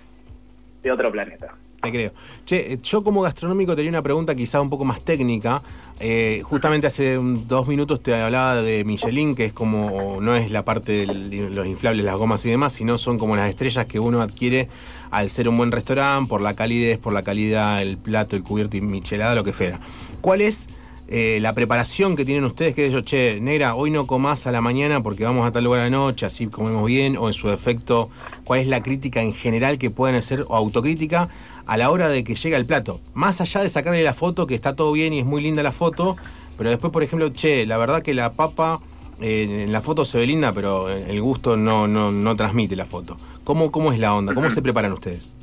[0.83, 1.53] de otro planeta.
[1.81, 2.11] Te creo.
[2.45, 5.61] Che, eh, yo como gastronómico tenía una pregunta quizá un poco más técnica.
[5.99, 10.63] Eh, justamente hace dos minutos te hablaba de Michelin, que es como, no es la
[10.63, 11.05] parte de
[11.49, 14.67] los inflables, las gomas y demás, sino son como las estrellas que uno adquiere
[15.11, 18.77] al ser un buen restaurante, por la calidez, por la calidad, el plato, el cubierto
[18.77, 19.79] y michelada, lo que fuera.
[20.21, 20.69] ¿Cuál es
[21.11, 22.73] eh, la preparación que tienen ustedes?
[22.73, 25.81] Que yo, che, negra, hoy no comás a la mañana porque vamos a tal lugar
[25.81, 28.09] a la noche, así comemos bien, o en su defecto,
[28.45, 31.29] ¿cuál es la crítica en general que pueden hacer, o autocrítica,
[31.65, 33.01] a la hora de que llega el plato?
[33.13, 35.71] Más allá de sacarle la foto, que está todo bien y es muy linda la
[35.71, 36.15] foto,
[36.57, 38.79] pero después, por ejemplo, che, la verdad que la papa
[39.19, 42.85] eh, en la foto se ve linda, pero el gusto no, no, no transmite la
[42.85, 43.17] foto.
[43.43, 44.33] ¿Cómo, ¿Cómo es la onda?
[44.33, 45.33] ¿Cómo se preparan ustedes?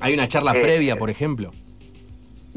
[0.00, 1.52] ¿Hay una charla Eh, previa, por ejemplo?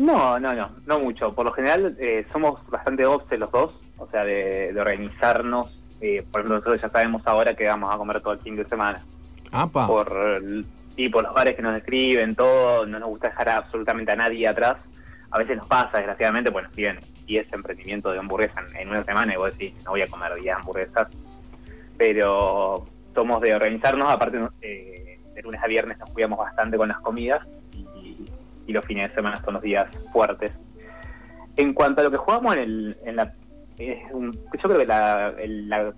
[0.02, 1.32] No, no, no, no mucho.
[1.36, 5.78] Por lo general eh, somos bastante obses los dos, o sea, de, de organizarnos.
[6.02, 8.68] Eh, por ejemplo, nosotros ya sabemos ahora que vamos a comer todo el fin de
[8.68, 8.99] semana.
[9.52, 9.86] Apa.
[9.86, 10.43] Por,
[10.95, 14.47] y por los bares que nos escriben, todo, no nos gusta dejar absolutamente a nadie
[14.47, 14.78] atrás.
[15.30, 16.97] A veces nos pasa, desgraciadamente, bueno, si bien
[17.28, 20.34] 10 emprendimientos de hamburguesa en, en una semana y vos decís, no voy a comer
[20.34, 21.10] 10 hamburguesas,
[21.95, 26.99] pero somos de organizarnos, aparte eh, de lunes a viernes nos cuidamos bastante con las
[27.02, 27.45] comidas
[28.68, 30.51] y, los fines de semana son los días fuertes.
[31.57, 33.34] En cuanto a lo que jugamos en, el, en la...
[33.78, 35.34] es un- yo creo que la,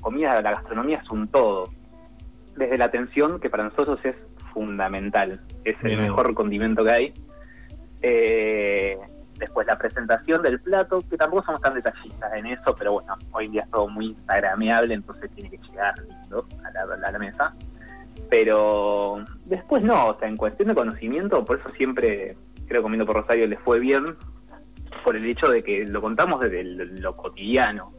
[0.01, 1.69] comida, la gastronomía es un todo.
[2.55, 4.19] Desde la atención, que para nosotros es
[4.53, 7.13] fundamental, es el Bien mejor condimento que hay.
[8.01, 8.97] Eh,
[9.39, 13.45] después la presentación del plato, que tampoco somos tan detallistas en eso, pero bueno, hoy
[13.45, 17.19] en día es todo muy instagrameable, entonces tiene que llegar lindo a la, a la
[17.19, 17.53] mesa.
[18.29, 22.35] Pero después no, o sea, en cuestión de conocimiento, por eso siempre
[22.73, 24.15] creo que comiendo por Rosario les fue bien,
[25.03, 27.91] por el hecho de que lo contamos desde lo, lo cotidiano.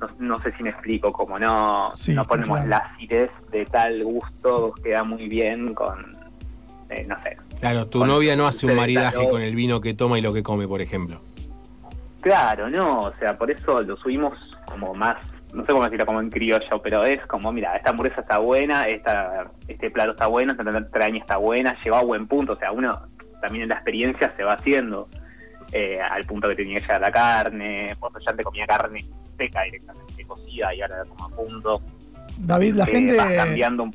[0.00, 2.70] No, no sé si me explico, como no, Sí, no ponemos claro.
[2.70, 6.10] la acidez de tal gusto, queda muy bien con,
[6.88, 10.18] eh, no sé, Claro, tu novia no hace un maridaje con el vino que toma
[10.18, 11.20] y lo que come, por ejemplo.
[12.22, 15.18] Claro, no, o sea, por eso lo subimos como más,
[15.52, 18.88] no sé cómo decirlo como en criollo, pero es como, mira, esta hamburguesa está buena,
[18.88, 22.72] esta, este plato está bueno, esta traña está buena, llegó a buen punto, o sea,
[22.72, 23.06] uno
[23.42, 25.08] también en la experiencia se va haciendo
[25.72, 29.04] eh, al punto que tenía que llegar la carne, vos ya te comía carne
[29.36, 31.82] seca directamente, cocida y ahora la como a punto.
[32.38, 33.16] David, la Eh, gente.
[33.16, 33.94] vas cambiando un,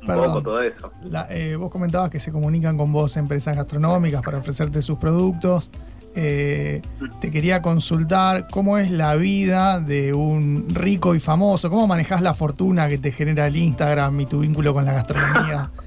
[0.00, 0.26] un Perdón.
[0.26, 0.92] poco todo eso.
[1.04, 5.70] la- eh, vos comentabas que se comunican con vos empresas gastronómicas para ofrecerte sus productos.
[6.14, 6.82] Eh,
[7.22, 12.34] te quería consultar cómo es la vida de un rico y famoso, cómo manejas la
[12.34, 15.70] fortuna que te genera el Instagram y tu vínculo con la gastronomía.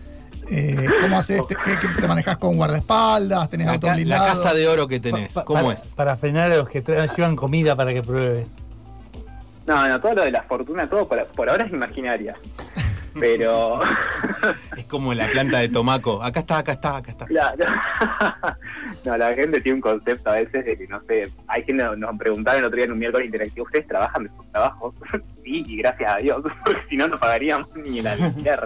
[0.50, 1.46] Eh, ¿Cómo haces?
[1.48, 3.50] Te, qué- qué- ¿Te manejas con guardaespaldas?
[3.50, 4.26] ¿Tenés La, auto ca- la blindado?
[4.28, 5.88] casa de oro que tenés, Pa- ¿cómo para, es?
[5.96, 8.54] Para frenar a los que llevan comida para que pruebes.
[9.66, 12.36] No, no, todo lo de la fortuna, todo por, por ahora es imaginaria.
[13.20, 13.80] Pero
[14.78, 16.22] Es como la planta de tomaco.
[16.22, 17.26] Acá está, acá está, acá está.
[17.26, 17.64] Claro.
[19.06, 21.98] no, la gente tiene un concepto a veces de que, no sé, hay quien nos,
[21.98, 24.94] nos preguntaron el otro día en un miércoles interactivo, ¿ustedes trabajan de sus trabajos?
[25.44, 28.60] sí, y gracias a Dios, porque si no, no pagaríamos ni el alquiler.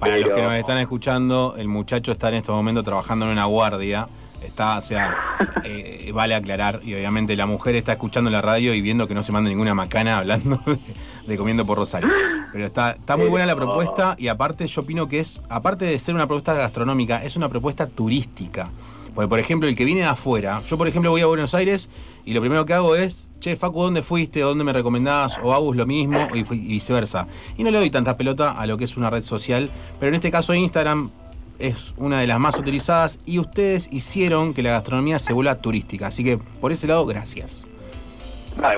[0.00, 3.44] Para los que nos están escuchando, el muchacho está en estos momentos trabajando en una
[3.44, 4.08] guardia.
[4.42, 5.14] Está, o sea,
[5.64, 6.80] eh, vale aclarar.
[6.82, 9.74] Y obviamente la mujer está escuchando la radio y viendo que no se manda ninguna
[9.74, 10.78] macana hablando de,
[11.26, 12.08] de comiendo por Rosario.
[12.50, 15.98] Pero está, está muy buena la propuesta y aparte yo opino que es, aparte de
[15.98, 18.70] ser una propuesta gastronómica, es una propuesta turística.
[19.14, 21.90] Porque, por ejemplo, el que viene de afuera, yo por ejemplo voy a Buenos Aires
[22.24, 24.40] y lo primero que hago es, che, Facu, ¿dónde fuiste?
[24.40, 25.38] ¿Dónde me recomendás?
[25.42, 27.26] O Agus lo mismo y, viceversa.
[27.56, 30.14] Y no le doy tanta pelota a lo que es una red social, pero en
[30.14, 31.10] este caso Instagram
[31.58, 36.06] es una de las más utilizadas y ustedes hicieron que la gastronomía se vuelva turística.
[36.06, 37.66] Así que por ese lado, gracias.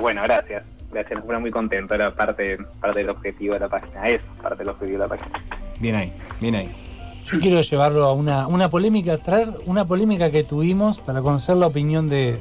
[0.00, 0.64] Bueno, gracias.
[0.92, 1.94] Gracias, nos pone muy contento.
[1.94, 4.08] Era parte, parte del objetivo de la página.
[4.08, 5.42] Es parte del objetivo de la página.
[5.78, 6.91] Bien ahí, bien ahí.
[7.30, 11.66] Yo quiero llevarlo a una, una polémica, traer una polémica que tuvimos para conocer la
[11.68, 12.38] opinión de,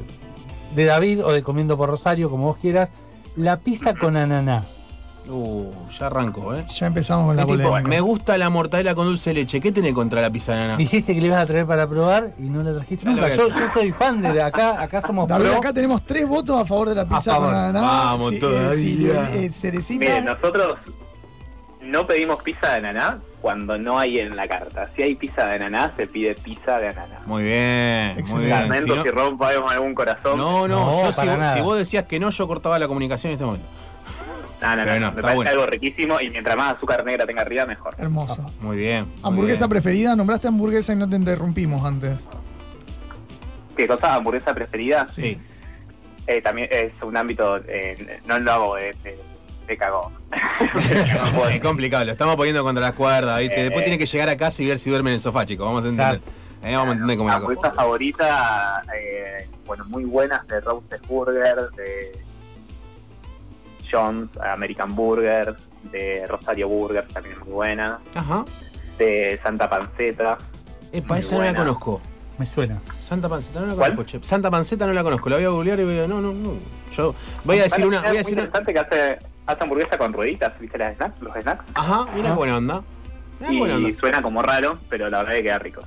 [0.76, 2.92] de David o de Comiendo por Rosario, como vos quieras.
[3.38, 4.64] La pizza con ananá.
[5.30, 5.66] Uh,
[5.98, 6.66] ya arrancó, ¿eh?
[6.78, 7.88] Ya empezamos con la Es tipo, polémica.
[7.88, 9.62] me gusta la mortadela con dulce de leche.
[9.62, 10.78] ¿Qué tiene contra la pizza de nana?
[10.78, 13.34] Dijiste que le ibas a traer para probar y no la trajiste nunca.
[13.36, 15.58] Yo, yo soy fan de acá, acá somos David, pro.
[15.58, 17.80] acá tenemos tres votos a favor de la pizza con ananá.
[17.82, 18.76] Vamos Sí, todavía.
[18.76, 19.08] sí,
[19.46, 20.00] eh, cerecita.
[20.04, 20.80] Miren, nosotros
[21.82, 24.90] no pedimos pizza de ananá cuando no hay en la carta.
[24.96, 27.18] Si hay pizza de ananá, se pide pizza de ananá.
[27.26, 28.46] Muy bien, muy Excelente.
[28.46, 28.50] bien.
[28.62, 30.38] Lamento Si no- si rompamos algún corazón.
[30.38, 33.32] no, no, No, yo si vos, si vos decías que no, yo cortaba la comunicación
[33.32, 33.66] en este momento.
[34.62, 35.52] No, no, no, Pero no, me está parece bueno.
[35.52, 37.96] algo riquísimo y mientras más azúcar negra tenga arriba, mejor.
[37.98, 38.46] Hermoso.
[38.62, 39.06] Muy bien.
[39.06, 39.70] muy Hamburguesa bien.
[39.72, 42.28] preferida, nombraste hamburguesa y no te interrumpimos antes.
[43.76, 44.14] ¿Qué cosa?
[44.16, 45.08] ¿Hamburguesa preferida?
[45.08, 45.40] Sí.
[46.28, 49.18] Eh, también es un ámbito, eh, no lo hago de, de,
[49.72, 50.14] de cagón.
[51.52, 53.60] Es complicado, lo estamos poniendo contra las cuerdas, ¿viste?
[53.60, 53.86] Eh, Después eh.
[53.86, 55.66] tiene que llegar a casa y ver si duerme en el sofá, chicos.
[55.66, 56.22] Vamos a entender.
[56.64, 57.72] Eh, vamos a entender cómo es la cosa.
[57.72, 62.18] favorita, eh, bueno, muy buenas de Roasted Burger, de
[63.92, 65.56] John's American Burger,
[65.92, 68.46] de Rosario Burger, también es muy buena, Ajá.
[68.98, 70.38] de Santa Panceta.
[70.92, 72.02] Epa, esa no la conozco.
[72.38, 72.80] Me suena.
[73.04, 74.20] Santa Panceta no la conozco, che.
[74.24, 75.30] Santa Panceta no la conozco.
[75.30, 76.08] La voy a googlear y voy a.
[76.08, 76.54] No, no, no.
[76.96, 77.14] Yo
[77.44, 77.98] voy a decir una.
[77.98, 78.44] es Voy a decir una.
[78.46, 81.22] interesante que hace, hace hamburguesa con rueditas, ¿viste las snacks?
[81.22, 81.64] Los snacks.
[81.74, 82.36] Ajá, mira Ajá.
[82.38, 82.84] buena onda.
[83.40, 84.00] Mirá y buena onda.
[84.00, 85.82] suena como raro, pero la verdad que queda rico.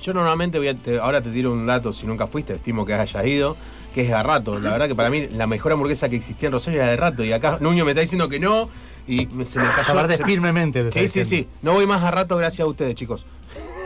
[0.00, 0.74] Yo normalmente voy a.
[0.74, 3.56] te- ahora te tiro un dato si nunca fuiste, estimo que hayas ido.
[3.94, 4.58] Que es de rato.
[4.60, 7.24] La verdad que para mí la mejor hamburguesa que existía en Rosario era de rato.
[7.24, 8.70] Y acá Nuño me está diciendo que no.
[9.08, 9.90] Y me- se me cayó.
[9.92, 10.84] Aparte se- firmemente.
[10.84, 11.48] te Sí, sí, sí.
[11.60, 13.26] No voy más a rato gracias a ustedes, chicos.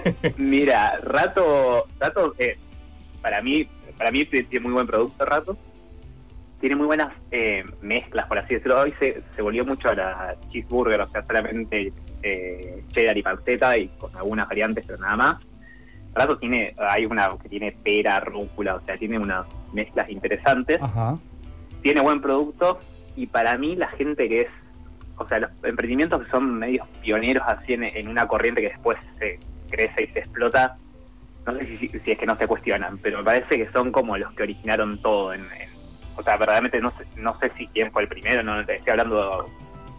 [0.36, 2.58] Mira, Rato, Rato eh,
[3.22, 3.66] para mí,
[3.96, 5.56] para mí tiene muy buen producto Rato.
[6.64, 8.80] Tiene muy buenas eh, mezclas, por así decirlo.
[8.80, 11.92] Hoy se, se volvió mucho a la cheeseburger, o sea, solamente
[12.22, 15.42] eh, cheddar y panceta y con algunas variantes, pero nada más.
[16.14, 19.44] Rato tiene, hay una que tiene pera, rúcula, o sea, tiene unas
[19.74, 20.78] mezclas interesantes.
[20.80, 21.18] Ajá.
[21.82, 22.78] tiene buen producto
[23.14, 24.48] y para mí la gente que es,
[25.18, 28.96] o sea, los emprendimientos que son medios pioneros así en, en una corriente que después
[29.18, 29.38] se
[29.68, 30.78] crece y se explota,
[31.46, 34.16] no sé si, si es que no se cuestionan, pero me parece que son como
[34.16, 35.34] los que originaron todo.
[35.34, 35.73] En, en-
[36.16, 38.90] o sea, verdaderamente no sé, no sé si quién fue el primero, no te estoy
[38.92, 39.46] hablando...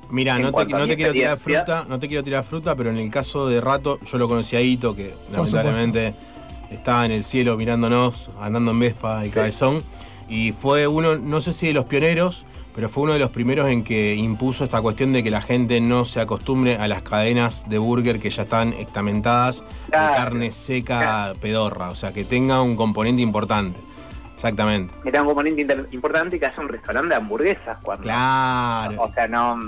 [0.09, 2.97] Mira, En no te, no quiero tirar fruta, no te quiero tirar fruta, pero en
[2.97, 6.13] el caso de Rato, yo lo conocí a Ito, que lamentablemente
[6.69, 9.81] estaba en el cielo mirándonos, andando en Vespa y Cabezón.
[10.29, 12.45] Y fue uno, no sé si de los pioneros,
[12.75, 15.79] pero fue uno de los primeros en que impuso esta cuestión de que la gente
[15.79, 21.33] no se acostumbre a las cadenas de burger que ya están estamentadas de carne seca
[21.39, 23.79] pedorra, o sea, que tenga un componente importante.
[24.45, 24.93] Exactamente.
[25.03, 28.03] Era un componente importante que haya un restaurante de hamburguesas cuando...
[28.03, 29.01] Claro.
[29.01, 29.59] O sea, no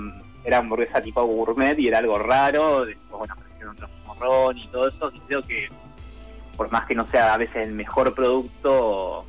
[0.43, 2.86] era hamburguesa tipo gourmet y era algo raro.
[2.86, 5.11] Después, bueno, aparecieron otros morrón y todo eso.
[5.13, 5.67] Y creo que,
[6.55, 9.25] por más que no sea a veces el mejor producto,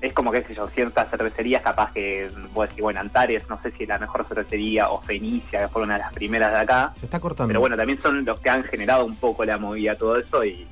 [0.00, 3.60] es como, qué sé yo, ciertas cervecerías capaz que, voy a decir, bueno, Antares, no
[3.60, 6.58] sé si es la mejor cervecería, o Fenicia, que fue una de las primeras de
[6.58, 6.92] acá.
[6.94, 7.48] Se está cortando.
[7.48, 10.66] Pero bueno, también son los que han generado un poco la movida, todo eso, y,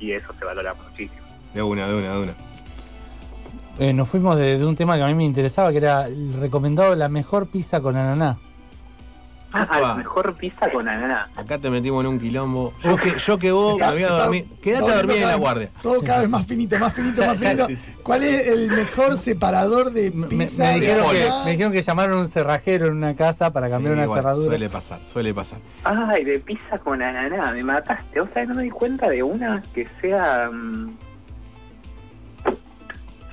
[0.00, 1.22] y eso se valora muchísimo.
[1.52, 2.34] De una, de una, de una.
[3.78, 6.34] Eh, nos fuimos de, de un tema que a mí me interesaba, que era el
[6.34, 8.36] recomendado la mejor pizza con ananá.
[9.56, 11.28] Ah, la mejor pizza con ananá.
[11.36, 12.72] Acá te metimos en un quilombo.
[12.82, 14.46] Yo que, yo que vos me ca- voy se a está- dormir.
[14.60, 15.70] Quédate a dormir en la guardia.
[15.80, 16.32] Todo Sí, cada sí, vez sí.
[16.32, 17.66] más finito, más finito, más finito.
[17.68, 17.92] Sí, sí.
[18.02, 20.64] ¿Cuál es el mejor separador de Me, pizza?
[20.64, 21.44] me de dijeron que, ananá?
[21.44, 24.18] me dijeron que llamaron a un cerrajero en una casa para cambiar Sí, una igual,
[24.22, 24.48] cerradura.
[24.48, 25.58] Suele pasar, suele pasar.
[25.84, 28.20] Ay, de pizza con ananá, me mataste.
[28.20, 30.50] O sea, no me di cuenta de una que sea.
[30.52, 30.96] mm,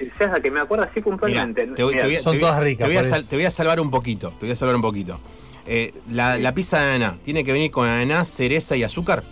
[0.09, 1.67] que sea la que me acuerdo así puntualmente.
[1.67, 3.09] te voy, te voy a- Son te voy a- todas ricas, Te voy, a por
[3.09, 3.29] sal- eso.
[3.29, 4.29] te voy a salvar un poquito.
[4.31, 5.19] Te voy a salvar un poquito.
[5.67, 9.23] Eh, la, la pizza de ananá, ¿tiene que venir con ananá, cereza y azúcar?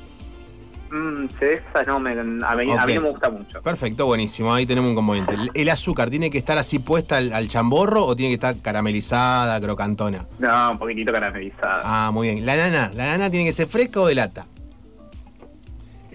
[0.92, 2.96] Mm, cereza no, me, a, mí, a mí Ok.
[2.96, 3.62] no me gusta mucho.
[3.62, 4.52] Perfecto, buenísimo.
[4.54, 5.36] Ahí tenemos un componente.
[5.36, 8.56] ¿El, el azúcar tiene que estar así puesta al, al chamborro o tiene que estar
[8.62, 10.26] caramelizada, crocantona?
[10.40, 11.82] No, un poquitito caramelizada.
[11.84, 12.46] Ah, muy bien.
[12.46, 14.46] La nana, ¿la nana tiene que ser fresca o de lata?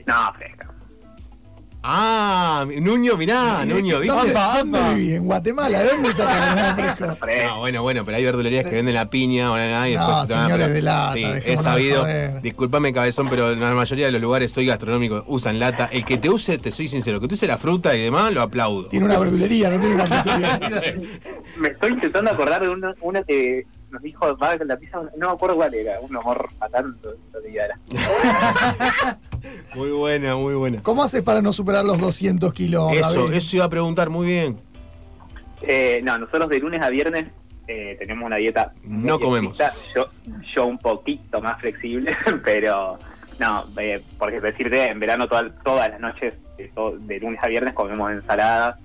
[0.06, 0.53] No, fresca.
[1.86, 4.16] Ah, Nuño, mirá, Nuño, ¿viste?
[4.16, 5.14] ¿Dónde, dónde viví?
[5.16, 5.78] ¿En Guatemala?
[5.82, 7.16] ¿De dónde sacan el fresco?
[7.46, 10.06] No, bueno, bueno, pero hay verdulerías que venden la piña o la nada y No,
[10.06, 12.06] después se te van a- señores de lata, Sí, he sabido.
[12.42, 15.84] Disculpame, cabezón, pero la mayoría de los lugares hoy gastronómicos usan lata.
[15.92, 18.40] El que te use, te soy sincero, que te use la fruta y demás, lo
[18.40, 18.86] aplaudo.
[18.86, 20.58] Tiene una verdulería, no tiene una pizzería.
[21.58, 25.26] Me estoy intentando acordar de una, una que nos dijo va con la pizza, no
[25.28, 27.78] me acuerdo cuál era, un no día era.
[29.74, 30.82] Muy buena, muy buena.
[30.82, 32.92] ¿Cómo haces para no superar los 200 kilos?
[32.92, 33.34] Eso, David?
[33.36, 34.60] eso iba a preguntar, muy bien.
[35.62, 37.28] Eh, no, nosotros de lunes a viernes
[37.66, 39.58] eh, tenemos una dieta muy No comemos.
[39.94, 40.08] Yo,
[40.54, 42.14] yo un poquito más flexible,
[42.44, 42.98] pero
[43.38, 47.48] no, eh, porque decirte, en verano toda- todas las noches, de, to- de lunes a
[47.48, 48.76] viernes comemos ensalada.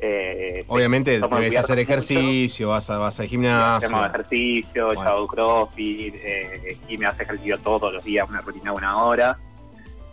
[0.00, 3.88] Eh, Obviamente debes hacer ejercicio, vas, a, vas al gimnasio.
[3.88, 5.02] Hacemos ejercicio, Bueno.
[5.02, 9.02] yo hago crossfit, eh, y me hace ejercicio todos los días, una rutina de una
[9.02, 9.36] hora.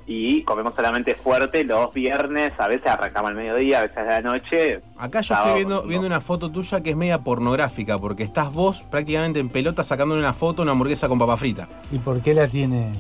[0.08, 4.22] Y comemos solamente fuerte los viernes, a veces arrancamos al mediodía, a veces a la
[4.22, 4.82] noche.
[4.98, 8.84] Acá yo estoy viendo, viendo una foto tuya que es media pornográfica, porque estás vos
[8.84, 11.68] prácticamente en pelota sacándole una foto, una hamburguesa con papa frita.
[11.92, 12.92] ¿Y por qué la tiene?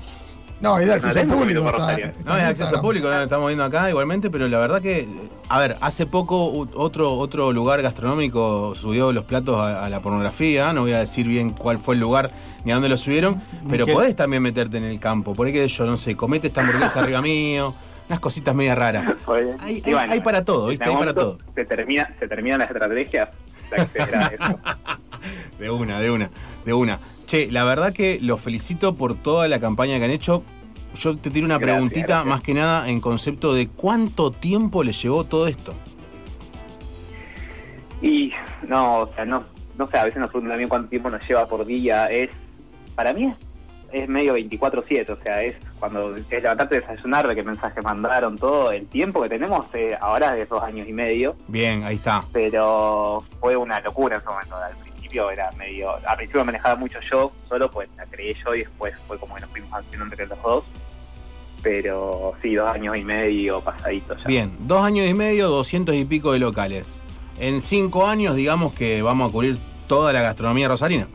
[0.61, 1.59] No, es de acceso tengo público.
[1.69, 5.05] está- No, es acceso público, lo estamos viendo acá igualmente, pero la verdad que,
[5.49, 10.73] a ver, hace poco otro, otro lugar gastronómico subió los platos a, a la pornografía,
[10.73, 12.31] no voy a decir bien cuál fue el lugar
[12.65, 13.93] ni a dónde lo subieron, pero ¿Qué?
[13.93, 16.99] podés también meterte en el campo, por ahí que yo no sé, comete esta hamburguesa
[17.03, 17.73] arriba mío,
[18.09, 19.15] unas cositas media raras.
[19.61, 20.83] Hay- para todo, ¿viste?
[20.83, 23.29] Hay para momento Se, termina, se terminan las estrategias
[25.59, 26.29] de una, de una,
[26.65, 26.99] de una.
[27.25, 30.43] Che, la verdad que los felicito por toda la campaña que han hecho.
[30.95, 32.25] Yo te tiro una Gracias, preguntita, gracias.
[32.27, 35.73] más que nada en concepto de cuánto tiempo le llevó todo esto.
[38.01, 38.31] Y
[38.67, 39.43] no, o sea, no,
[39.77, 42.07] no sé, a veces nos preguntan también cuánto tiempo nos lleva por día.
[42.11, 42.29] Es,
[42.95, 43.35] para mí es,
[43.91, 48.71] es medio 24-7, o sea, es cuando es levantarte, desayunar, de qué mensajes mandaron, todo.
[48.71, 52.23] El tiempo que tenemos eh, ahora es dos años y medio, Bien, ahí está.
[52.33, 54.55] pero fue una locura en ese momento.
[54.57, 58.59] Al principio era medio, al principio manejaba mucho yo, solo pues la creé yo y
[58.59, 60.63] después fue como que nos fuimos haciendo entre los dos.
[61.63, 64.27] Pero sí, dos años y medio pasaditos ya.
[64.27, 66.87] Bien, dos años y medio, doscientos y pico de locales.
[67.39, 71.07] En cinco años, digamos que vamos a cubrir toda la gastronomía rosarina.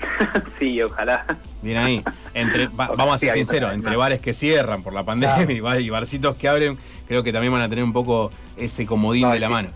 [0.58, 1.24] Sí, ojalá.
[1.62, 2.02] Bien ahí.
[2.34, 5.60] Entre, va- vamos a ser Sí, sinceros, entre bares que cierran por la pandemia y
[5.60, 6.76] bar- y barcitos que abren,
[7.08, 9.52] creo que también van a tener un poco ese comodín No, de la sí.
[9.52, 9.68] mano.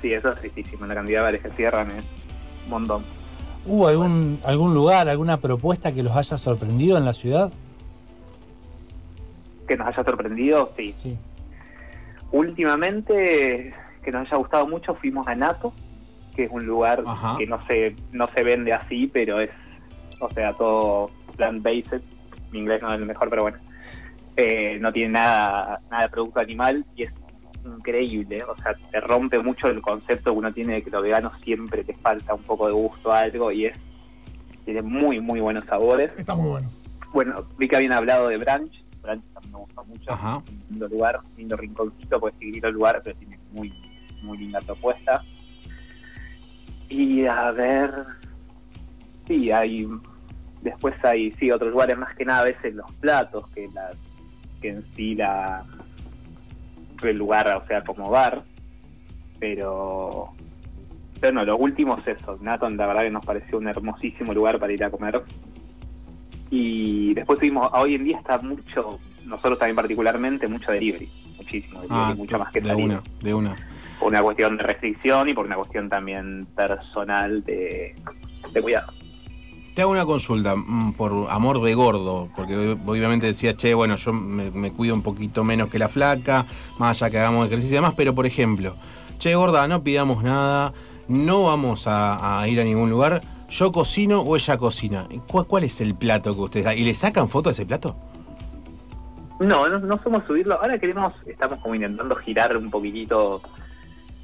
[0.00, 0.86] Sí, eso es tristísimo.
[0.86, 2.06] La cantidad de bares que cierran es
[2.64, 3.02] un montón.
[3.66, 7.52] ¿Hubo algún, algún lugar, alguna propuesta que los haya sorprendido en la ciudad?
[9.68, 10.94] Que nos haya sorprendido, sí.
[11.02, 11.16] Sí.
[12.32, 13.74] Últimamente,
[14.04, 15.72] que nos haya gustado mucho, fuimos a Nato,
[16.40, 17.36] que es un lugar Ajá.
[17.38, 19.50] que no se, no se vende así, pero es,
[20.20, 22.00] o sea, todo plant-based.
[22.50, 23.58] Mi inglés no es el mejor, pero bueno.
[24.36, 27.12] Eh, no tiene nada, nada de producto animal y es
[27.66, 28.42] increíble.
[28.44, 31.84] O sea, te rompe mucho el concepto que uno tiene de que lo vegano siempre
[31.84, 33.76] te falta un poco de gusto a algo y es
[34.64, 36.10] tiene muy, muy buenos sabores.
[36.16, 36.68] Está muy bueno.
[37.12, 38.70] Bueno, vi que habían hablado de Branch.
[39.02, 40.10] Branch también me gusta mucho.
[40.10, 40.38] Ajá.
[40.38, 43.74] Un lindo lugar, un lindo rinconcito, pues chiquitito el lugar, pero tiene muy,
[44.22, 45.22] muy linda propuesta.
[46.90, 47.92] Y a ver.
[49.26, 49.88] Sí, hay.
[50.60, 53.96] Después hay, sí, otros lugares más que nada a veces los platos que las
[54.60, 55.64] que en sí la
[57.02, 58.42] el lugar, o sea, como bar.
[59.38, 60.34] Pero
[61.20, 62.38] pero no, los últimos eso.
[62.40, 65.22] Nathan, la verdad que nos pareció un hermosísimo lugar para ir a comer.
[66.50, 71.08] Y después tuvimos, hoy en día está mucho, nosotros también particularmente, mucho delivery.
[71.36, 73.56] Muchísimo delivery, Ah, mucho más que de una, de una.
[74.00, 77.94] Por una cuestión de restricción y por una cuestión también personal de,
[78.52, 78.92] de cuidado.
[79.74, 84.12] Te hago una consulta, mm, por amor de gordo, porque obviamente decía, che, bueno, yo
[84.12, 86.44] me, me cuido un poquito menos que la flaca,
[86.78, 88.74] más allá que hagamos ejercicio y demás, pero por ejemplo,
[89.18, 90.72] che, gorda, no pidamos nada,
[91.06, 93.20] no vamos a, a ir a ningún lugar,
[93.50, 95.06] yo cocino o ella cocina.
[95.26, 97.96] ¿Cuál, cuál es el plato que ustedes ¿Y le sacan foto de ese plato?
[99.40, 100.54] No, no, no somos subirlo.
[100.60, 103.40] Ahora queremos, estamos como intentando girar un poquitito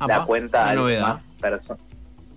[0.01, 1.03] la cuenta una novedad.
[1.03, 1.82] más personal.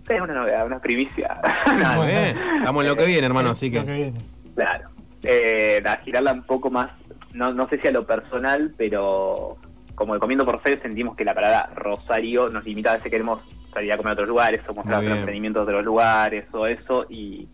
[0.08, 1.40] Es una novedad, una primicia.
[1.96, 4.14] Muy bien, estamos en lo que viene, hermano, así que.
[4.56, 4.90] Claro.
[5.24, 6.92] Eh, a girarla un poco más,
[7.34, 9.58] no, no sé si a lo personal, pero
[9.96, 13.42] como de comiendo por fe sentimos que la palabra Rosario nos limita a veces queremos
[13.74, 17.06] salir a comer a otros lugares o mostrar otros emprendimientos de otros lugares o eso
[17.10, 17.50] y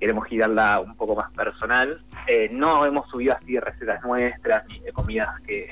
[0.00, 2.00] queremos girarla un poco más personal.
[2.26, 5.68] Eh, no hemos subido así recetas nuestras ni de comidas que,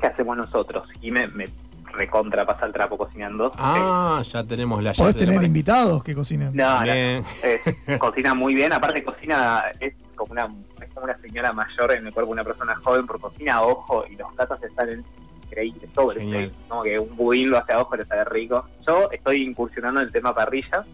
[0.00, 0.88] que hacemos nosotros.
[1.00, 1.46] Y me, me
[1.92, 3.52] recontra pasa el trapo cocinando.
[3.56, 6.54] Ah, ya tenemos la Podés tener invitados que cocinen.
[6.54, 7.22] No, no, eh,
[7.98, 10.48] cocina muy bien, aparte cocina, es como una
[10.80, 13.62] es como una señora mayor en el cuerpo de una persona joven, porque cocina a
[13.62, 15.04] ojo y los platos están
[15.44, 16.52] increíbles, sobre Genial.
[16.68, 18.64] como que un budín lo hace a ojo le sale rico.
[18.86, 20.84] Yo estoy incursionando en el tema parrilla,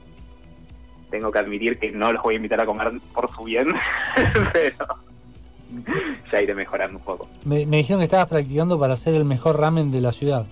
[1.10, 3.68] tengo que admitir que no los voy a invitar a comer por su bien,
[4.52, 4.86] pero
[6.32, 7.28] ya iré mejorando un poco.
[7.44, 10.46] Me, me dijeron que estabas practicando para hacer el mejor ramen de la ciudad.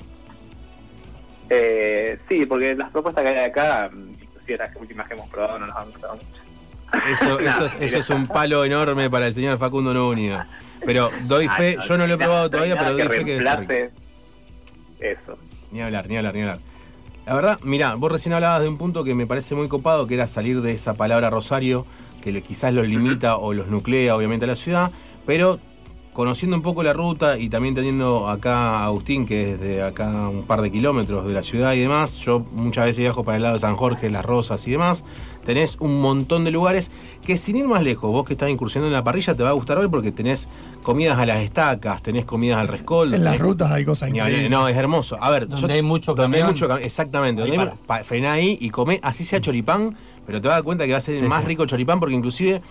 [1.51, 5.67] Eh, sí, porque las propuestas que hay acá, inclusive las últimas que hemos probado, no
[5.67, 7.07] nos han gustado mucho.
[7.13, 10.41] Eso, eso, es, eso es un palo enorme para el señor Facundo Núñez.
[10.85, 13.43] Pero doy fe, no, yo no lo he probado todavía, pero doy fe que debe
[13.67, 13.93] ser
[15.01, 15.39] Eso.
[15.71, 16.59] Ni hablar, ni hablar, ni hablar.
[17.27, 20.15] La verdad, mirá, vos recién hablabas de un punto que me parece muy copado, que
[20.15, 21.87] era salir de esa palabra Rosario,
[22.23, 24.91] que le- quizás los limita o los nuclea obviamente a la ciudad,
[25.27, 25.59] pero
[26.15, 30.29] conociendo un poco la ruta y también teniendo acá a Agustín, que es de acá
[30.31, 33.43] un par de kilómetros de la ciudad y demás, yo muchas veces viajo para el
[33.43, 35.05] lado de San Jorge, Las Rosas y demás,
[35.45, 36.91] tenés un montón de lugares
[37.27, 39.53] que sin ir más lejos, vos que estás incursionando en la parrilla te va a
[39.55, 40.49] gustar hoy porque tenés
[40.85, 43.17] comidas a las estacas, tenés comidas al rescoldo.
[43.17, 44.51] En las tenés- rutas hay cosas increíbles.
[44.51, 45.19] No, es hermoso.
[45.21, 46.47] A ver, Donde hay mucho donde hay camión.
[46.55, 47.43] mucho cam- exactamente.
[47.43, 49.97] Ahí Donde hay- frená ahí y come, así sea choripán,
[50.27, 51.49] pero te vas a dar cuenta que va a ser Sí, más sí.
[51.49, 52.63] rico choripán porque inclusive,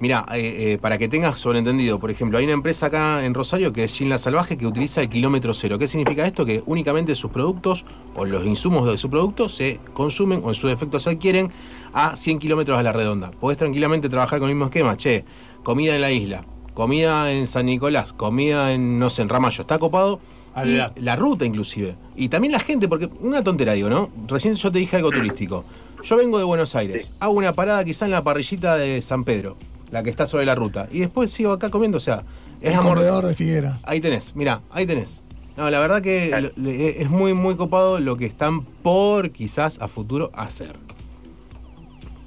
[0.00, 3.72] mira, eh, eh, para que tengas sobreentendido, por ejemplo, hay una empresa acá en Rosario
[3.72, 5.78] que es Gin La Salvaje que utiliza el kilómetro cero.
[5.78, 6.44] ¿Qué significa esto?
[6.44, 7.84] Que únicamente sus productos
[8.14, 11.50] o los insumos de su producto se consumen o en su defecto se adquieren
[11.92, 13.30] a 100 kilómetros a la redonda.
[13.30, 14.96] Podés tranquilamente trabajar con el mismo esquema.
[14.96, 15.24] Che,
[15.62, 16.44] comida en la isla,
[16.74, 19.60] comida en San Nicolás, comida en, no sé, en Ramallo.
[19.62, 20.20] Está copado.
[20.64, 21.94] Y la ruta inclusive.
[22.16, 24.10] Y también la gente, porque una tontera digo, ¿no?
[24.26, 25.64] Recién yo te dije algo turístico.
[26.02, 27.12] Yo vengo de Buenos Aires, Sí.
[27.20, 29.56] hago una parada quizá en la parrillita de San Pedro,
[29.90, 32.22] la que está sobre la ruta, y después sigo acá comiendo, o sea,
[32.60, 32.94] es el amor.
[32.96, 33.80] comedor de Figueras.
[33.84, 35.22] Ahí tenés, mira, ahí tenés.
[35.56, 36.50] No, la verdad que Claro.
[36.56, 40.74] es muy, muy copado lo que están por quizás a futuro hacer.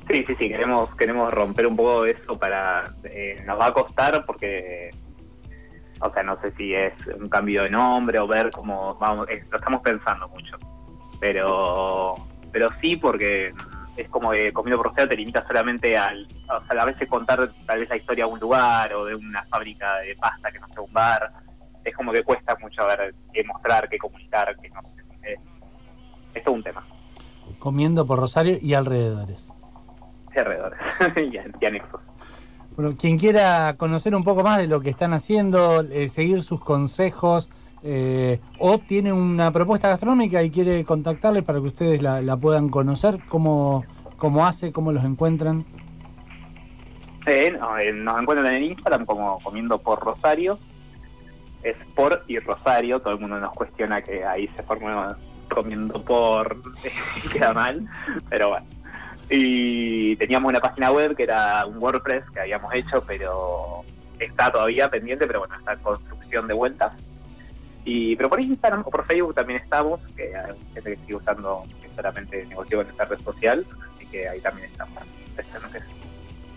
[0.09, 2.93] Sí, sí, sí, queremos, queremos romper un poco eso para...
[3.05, 4.91] eh, nos va a costar porque...
[6.01, 9.27] O sea, no sé si es un cambio de nombre o ver cómo vamos...
[9.49, 10.57] lo estamos pensando mucho.
[11.19, 12.15] Pero
[12.51, 13.51] pero sí porque
[13.95, 16.27] es como que comiendo por Rosario te limita solamente al...
[16.49, 19.43] O sea, a veces contar tal vez la historia de un lugar o de una
[19.43, 21.31] fábrica de pasta que no sea un bar.
[21.83, 24.81] Es como que cuesta mucho ver qué mostrar, qué comunicar, qué no.
[25.21, 25.39] Es,
[26.33, 26.85] es todo un tema.
[27.59, 29.53] Comiendo por Rosario y alrededores.
[30.33, 30.75] de alrededor
[31.17, 32.01] y, y anexos.
[32.75, 36.59] Bueno, quien quiera conocer un poco más de lo que están haciendo, eh, seguir sus
[36.59, 37.49] consejos,
[37.85, 43.19] eh, o tiene una propuesta gastronómica y quiere contactarles para que ustedes la, puedan conocer,
[43.27, 43.83] cómo,
[44.15, 45.65] cómo hace, cómo los encuentran.
[47.25, 50.57] Eh, no, eh, nos encuentran en Instagram como comiendo por Rosario.
[51.61, 52.99] Es por y Rosario.
[52.99, 55.15] Todo el mundo nos cuestiona que ahí se formó
[55.49, 56.61] comiendo por.
[57.33, 57.85] queda mal.
[58.29, 58.65] Pero bueno.
[59.29, 63.81] Y teníamos una página web que era un WordPress que habíamos hecho, pero
[64.19, 66.95] está todavía pendiente, pero bueno, está en construcción de vuelta.
[67.85, 71.63] Y, pero por Instagram o por Facebook también estamos, que hay gente que sigue usando
[71.95, 73.65] solamente negocio con esta red social,
[73.95, 75.03] así que ahí también estamos.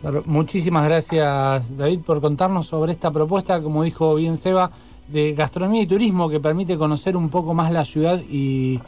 [0.01, 4.71] Claro, muchísimas gracias David por contarnos sobre esta propuesta, como dijo bien Seba,
[5.09, 8.81] de gastronomía y turismo que permite conocer un poco más la ciudad y,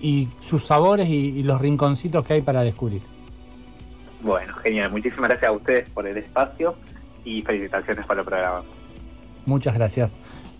[0.00, 3.02] y sus sabores y, y los rinconcitos que hay para descubrir.
[4.20, 4.90] Bueno, genial.
[4.90, 6.74] Muchísimas gracias a ustedes por el espacio
[7.24, 8.62] y felicitaciones por el programa.
[9.46, 10.18] Muchas gracias.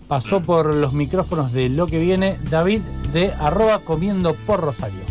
[0.09, 2.81] Pasó por los micrófonos de lo que viene David
[3.13, 5.01] de arroba comiendo por Rosario.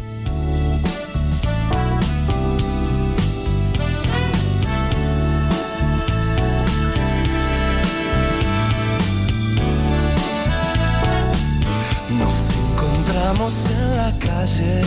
[12.18, 14.82] Nos encontramos en la calle,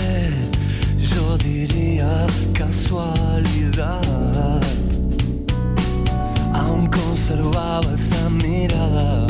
[1.00, 4.02] yo diría casualidad.
[6.54, 9.26] Aún conservaba esa mirada,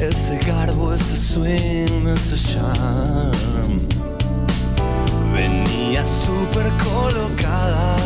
[0.00, 3.78] ese garbo, ese swing, ese charm.
[5.34, 7.96] Venía súper colocada,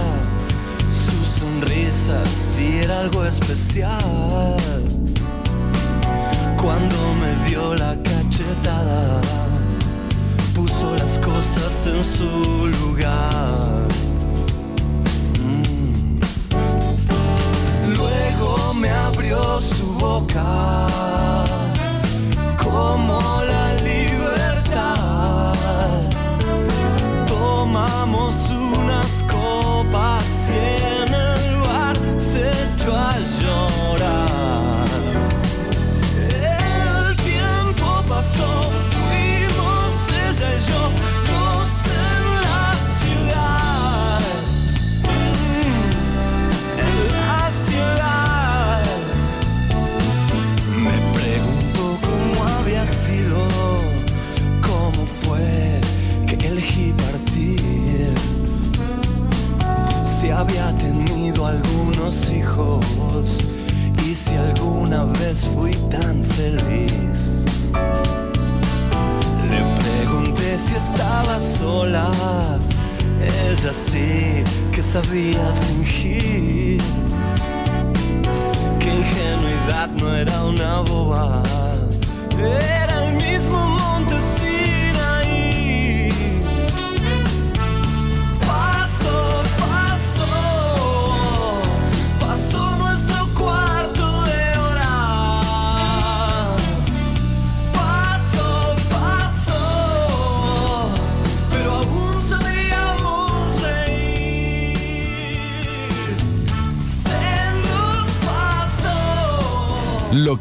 [0.90, 4.82] su sonrisa sí era algo especial
[6.60, 9.20] cuando me dio la cachetada,
[10.54, 13.88] puso las cosas en su lugar.
[15.40, 16.18] Mm.
[17.96, 21.63] Luego me abrió su boca
[22.74, 23.20] como
[23.52, 25.54] la libertad.
[27.26, 30.58] Tomamos unas copas y
[31.02, 34.23] en el bar se echó a llorar.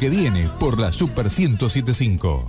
[0.04, 2.46] Que viene por la Super 1075.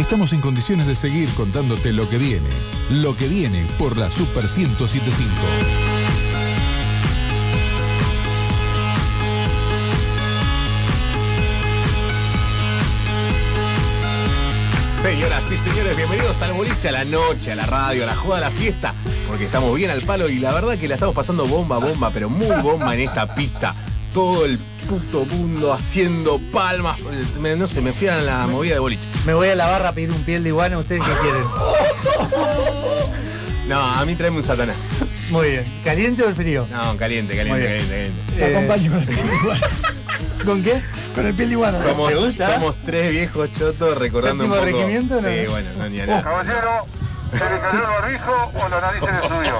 [0.00, 2.48] Estamos en condiciones de seguir contándote lo que viene.
[2.90, 5.89] Lo que viene por la Super 1075.
[15.02, 18.36] Señoras y señores, bienvenidos al boliche, a la noche, a la radio, a la joda,
[18.38, 18.92] a la fiesta,
[19.26, 22.28] porque estamos bien al palo y la verdad que la estamos pasando bomba, bomba, pero
[22.28, 23.74] muy bomba en esta pista.
[24.12, 24.58] Todo el
[24.88, 26.98] puto mundo haciendo palmas.
[27.40, 29.02] Me- no sé, me fui a la movida de boliche.
[29.24, 30.76] Me voy a la barra a pedir un piel de iguana.
[30.78, 31.42] ¿Ustedes qué quieren?
[33.68, 34.74] No, a mí tráeme un satanás.
[35.30, 35.64] Muy bien.
[35.84, 36.66] ¿Caliente o el frío?
[36.72, 37.86] No, caliente, Muy caliente, bien.
[37.86, 38.36] caliente, caliente.
[38.36, 40.44] Te Eh, acompaño.
[40.44, 40.82] ¿Con qué?
[41.20, 41.82] Con el piel de iguana.
[41.82, 42.54] Somos, ¿Te gusta?
[42.54, 44.78] somos tres viejos chotos recordando un ¿Séptimo poco.
[44.78, 45.28] regimiento, no?
[45.28, 45.98] Sí, bueno, no, ni.
[45.98, 46.70] Caballero,
[47.30, 49.54] ¿se le cayó el barbijo o la nariz se le subió?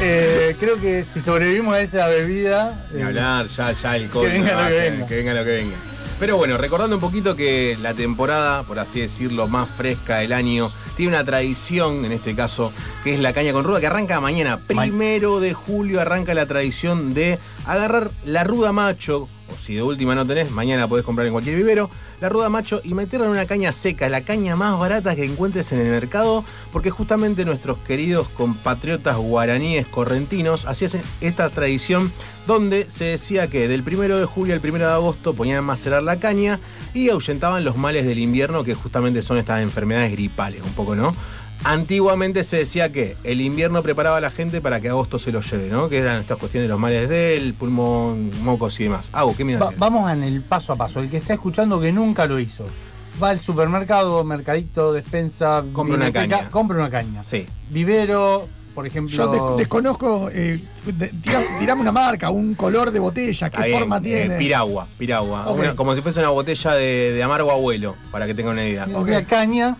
[0.00, 2.74] Eh, creo que si sobrevivimos a esa bebida.
[2.94, 4.28] Ni eh, hablar, ya, ya el COVID.
[4.28, 5.06] venga no va lo a que venga.
[5.06, 5.76] que venga lo que venga.
[6.18, 10.70] Pero bueno, recordando un poquito que la temporada, por así decirlo, más fresca del año,
[10.96, 12.72] tiene una tradición, en este caso,
[13.02, 14.56] que es la caña con ruda, que arranca mañana.
[14.56, 19.28] Primero de julio arranca la tradición de agarrar la ruda macho,
[19.64, 21.88] si de última no tenés, mañana podés comprar en cualquier vivero,
[22.20, 25.72] la ruda macho y meterla en una caña seca, la caña más barata que encuentres
[25.72, 32.12] en el mercado, porque justamente nuestros queridos compatriotas guaraníes correntinos hacían esta tradición
[32.46, 36.02] donde se decía que del primero de julio al primero de agosto ponían a macerar
[36.02, 36.60] la caña
[36.92, 41.14] y ahuyentaban los males del invierno, que justamente son estas enfermedades gripales, un poco, ¿no?
[41.64, 45.40] Antiguamente se decía que el invierno preparaba a la gente para que agosto se lo
[45.40, 45.88] lleve, ¿no?
[45.88, 49.08] Que eran estas cuestiones de los males del pulmón, mocos y demás.
[49.12, 49.78] Hago, ¿qué me va- decías?
[49.78, 51.00] vamos en el paso a paso.
[51.00, 52.66] El que está escuchando que nunca lo hizo.
[53.22, 55.64] Va al supermercado, mercadito, despensa.
[55.72, 56.50] Compra una caña.
[56.50, 57.22] Compra una caña.
[57.24, 57.46] Sí.
[57.70, 59.14] Vivero, por ejemplo.
[59.16, 63.78] Yo des- desconozco, eh, de- tira- tirame una marca, un color de botella, qué bien,
[63.78, 64.36] forma eh, tiene.
[64.36, 65.48] piragua, piragua.
[65.50, 68.86] Una- como si fuese una botella de, de amargo abuelo, para que tengan una idea.
[68.92, 69.76] Una caña,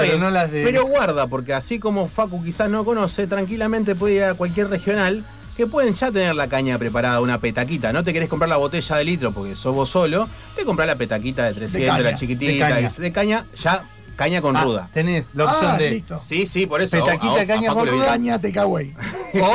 [0.00, 0.62] pero bien, no las de.
[0.64, 5.24] Pero guarda, porque así como Facu quizás no conoce, tranquilamente puede ir a cualquier regional
[5.56, 7.92] que pueden ya tener la caña preparada, una petaquita.
[7.92, 10.96] No te querés comprar la botella de litro porque sos vos solo, te comprás la
[10.96, 12.88] petaquita de 300, caña, la chiquitita, de caña.
[12.90, 13.84] de caña, ya
[14.16, 14.90] caña con Ah, ruda.
[14.92, 15.90] Tenés la opción Ah, de.
[15.92, 16.20] listo.
[16.24, 16.92] Sí, sí, por eso.
[16.96, 18.06] Petaquita, a vos- a caña con ruda.
[18.06, 18.38] Caña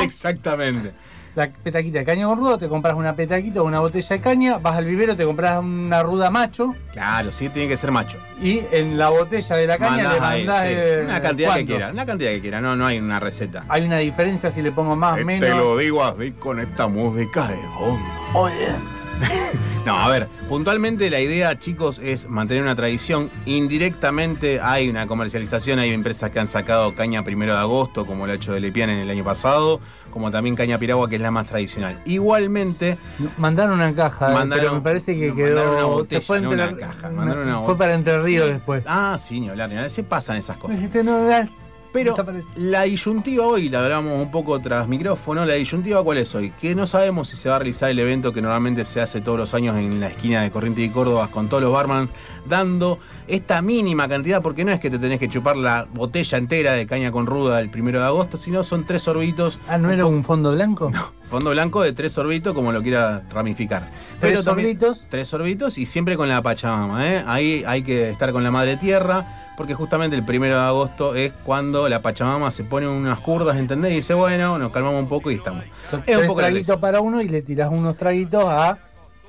[0.04, 0.94] Exactamente.
[1.40, 4.58] La petaquita de caña con ruda, te compras una petaquita o una botella de caña,
[4.58, 8.18] vas al vivero, te compras una ruda macho Claro, sí, tiene que ser macho.
[8.42, 10.64] y en la botella de la caña Mandás le ahí, mandás.
[10.66, 13.64] sí, eh, una cantidad que quiera, una cantidad que quiera, no, no hay una receta.
[13.70, 15.50] Hay una diferencia si le pongo más, Te menos.
[15.58, 18.99] lo digo así con esta música de fondo.
[19.86, 23.32] No, a ver, puntualmente la idea, chicos, es mantener una tradición.
[23.46, 28.34] Indirectamente hay una comercialización, hay empresas que han sacado caña primero de agosto, como lo
[28.34, 29.80] ha hecho de Lepian en el año pasado,
[30.12, 32.00] como también caña piragua, que es la más tradicional.
[32.06, 32.98] Igualmente,
[33.38, 36.06] Mandaron una caja, eh, Mandaron- pero me parece que no, mandaron quedó.
[36.06, 38.52] se fue, no entre- una caja, mandaron una fue para Entre Ríos Sí.
[38.54, 38.84] después.
[38.86, 40.76] ah, sí, ni hablar, ni hablar, se pasan esas cosas.
[40.76, 41.48] Dijiste, no, da-
[41.92, 42.48] Pero desaparece.
[42.56, 46.76] la disyuntiva hoy, la hablamos un poco tras micrófono, la disyuntiva cuál es hoy, que
[46.76, 49.54] no sabemos si se va a realizar el evento que normalmente se hace todos los
[49.54, 52.10] años en la esquina de Corrientes y Córdoba con todos los barman
[52.46, 56.74] dando esta mínima cantidad, porque no es que te tenés que chupar la botella entera
[56.74, 60.06] de caña con ruda el primero de agosto, sino son tres sorbitos, Ah, ¿no era
[60.06, 60.92] un fondo blanco?
[61.24, 63.92] fondo blanco de tres sorbitos, como lo quiera ramificar.
[64.20, 65.06] Tres sorbitos.
[65.10, 67.24] Tres sorbitos y siempre con la Pachamama, ¿eh?
[67.28, 71.34] Ahí hay que estar con la madre tierra, porque justamente el primero de agosto es
[71.44, 73.92] cuando la Pachamama se pone unas curdas, ¿entendés?
[73.92, 75.66] Y dice, bueno, nos calmamos un poco y estamos.
[75.92, 78.78] Son Es un poco traguitos para uno y le tirás unos traguitos a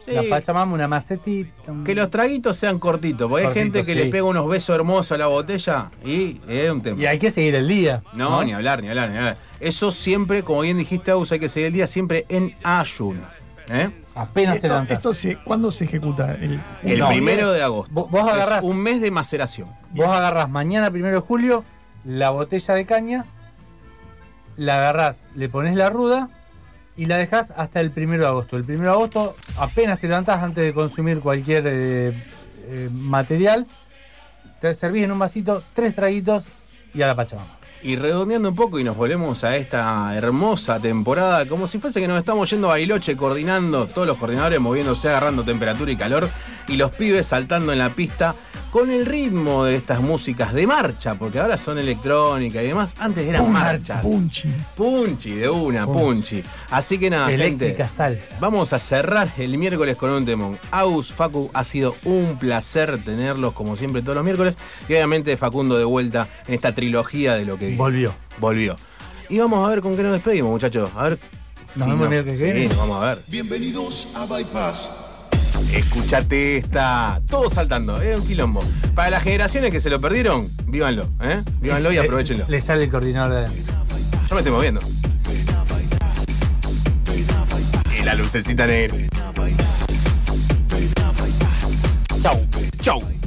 [0.05, 0.13] Sí.
[0.13, 1.51] la Pachamama, una macetita.
[1.73, 3.99] un- Que los traguitos sean cortitos, porque hay gente que sí.
[3.99, 7.03] le pega unos besos hermosos a la botella y es un tema.
[7.03, 8.01] Y hay que seguir el día.
[8.15, 9.37] No, ni hablar, ni hablar, ni hablar.
[9.59, 13.45] Eso siempre, como bien dijiste, Agus, hay que seguir el día siempre en ayunas.
[13.69, 13.91] ¿eh?
[14.21, 14.97] Apenas te Esto, levantás.
[14.99, 16.35] esto se, ¿Cuándo se ejecuta?
[16.35, 17.09] El, El No.
[17.09, 17.93] primero de agosto.
[17.93, 19.69] Vos- vos Es agarrás- un mes de maceración.
[19.91, 21.65] Vos agarrás mañana, primero de julio,
[22.05, 23.25] la botella de caña
[24.57, 26.29] la agarrás, le pones la ruda
[26.97, 28.57] y la dejas hasta el 1 de agosto.
[28.57, 32.25] El 1 de agosto apenas te levantás antes de consumir cualquier eh,
[32.67, 33.67] eh, material,
[34.61, 36.45] te servís en un vasito tres traguitos
[36.93, 37.57] y a la pachamama.
[37.83, 42.09] Y redondeando un poco y nos volvemos a esta hermosa temporada, como si fuese que
[42.09, 46.29] nos estamos yendo a Bailoche coordinando, todos los coordinadores moviéndose, agarrando temperatura y calor,
[46.69, 48.35] y los pibes saltando en la pista
[48.71, 53.27] con el ritmo de estas músicas de marcha, porque ahora son electrónica y demás, antes
[53.27, 54.03] eran Punchi, marchas.
[54.03, 54.49] punchi.
[54.77, 56.43] Punchi, de una, punchi.
[56.71, 57.97] Así que nada, Eléctrica gente.
[57.97, 58.37] salsa.
[58.41, 60.59] Vamos a cerrar el miércoles con un temón.
[60.71, 64.55] Agus, Facu, ha sido un placer tenerlos como siempre todos los miércoles.
[64.89, 67.77] Y obviamente Facundo de vuelta en esta trilogía de lo que viene.
[67.79, 68.15] Volvió.
[68.39, 68.77] Volvió.
[69.29, 70.91] Y vamos a ver con qué nos despedimos, muchachos.
[70.97, 71.19] A ver.
[71.75, 72.69] Nos si vemos el miércoles que sí, viene.
[72.69, 73.19] nos vamos a ver.
[73.29, 74.91] Bienvenidos a Bypass.
[75.75, 77.21] Escuchate esta.
[77.29, 78.61] Todo saltando, es un quilombo.
[78.95, 81.43] Para las generaciones que se lo perdieron, vívanlo, ¿eh?
[81.61, 82.45] Vívanlo y aprovechenlo.
[82.49, 83.55] Le sale el coordinador de.
[84.29, 84.81] Yo me estoy moviendo.
[87.99, 88.97] Y la lucecita negra.
[92.23, 92.47] Chau,
[92.83, 93.20] chau.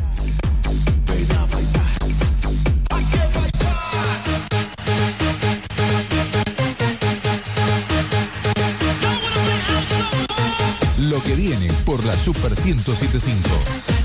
[11.13, 14.02] Lo que viene por la Super 1075.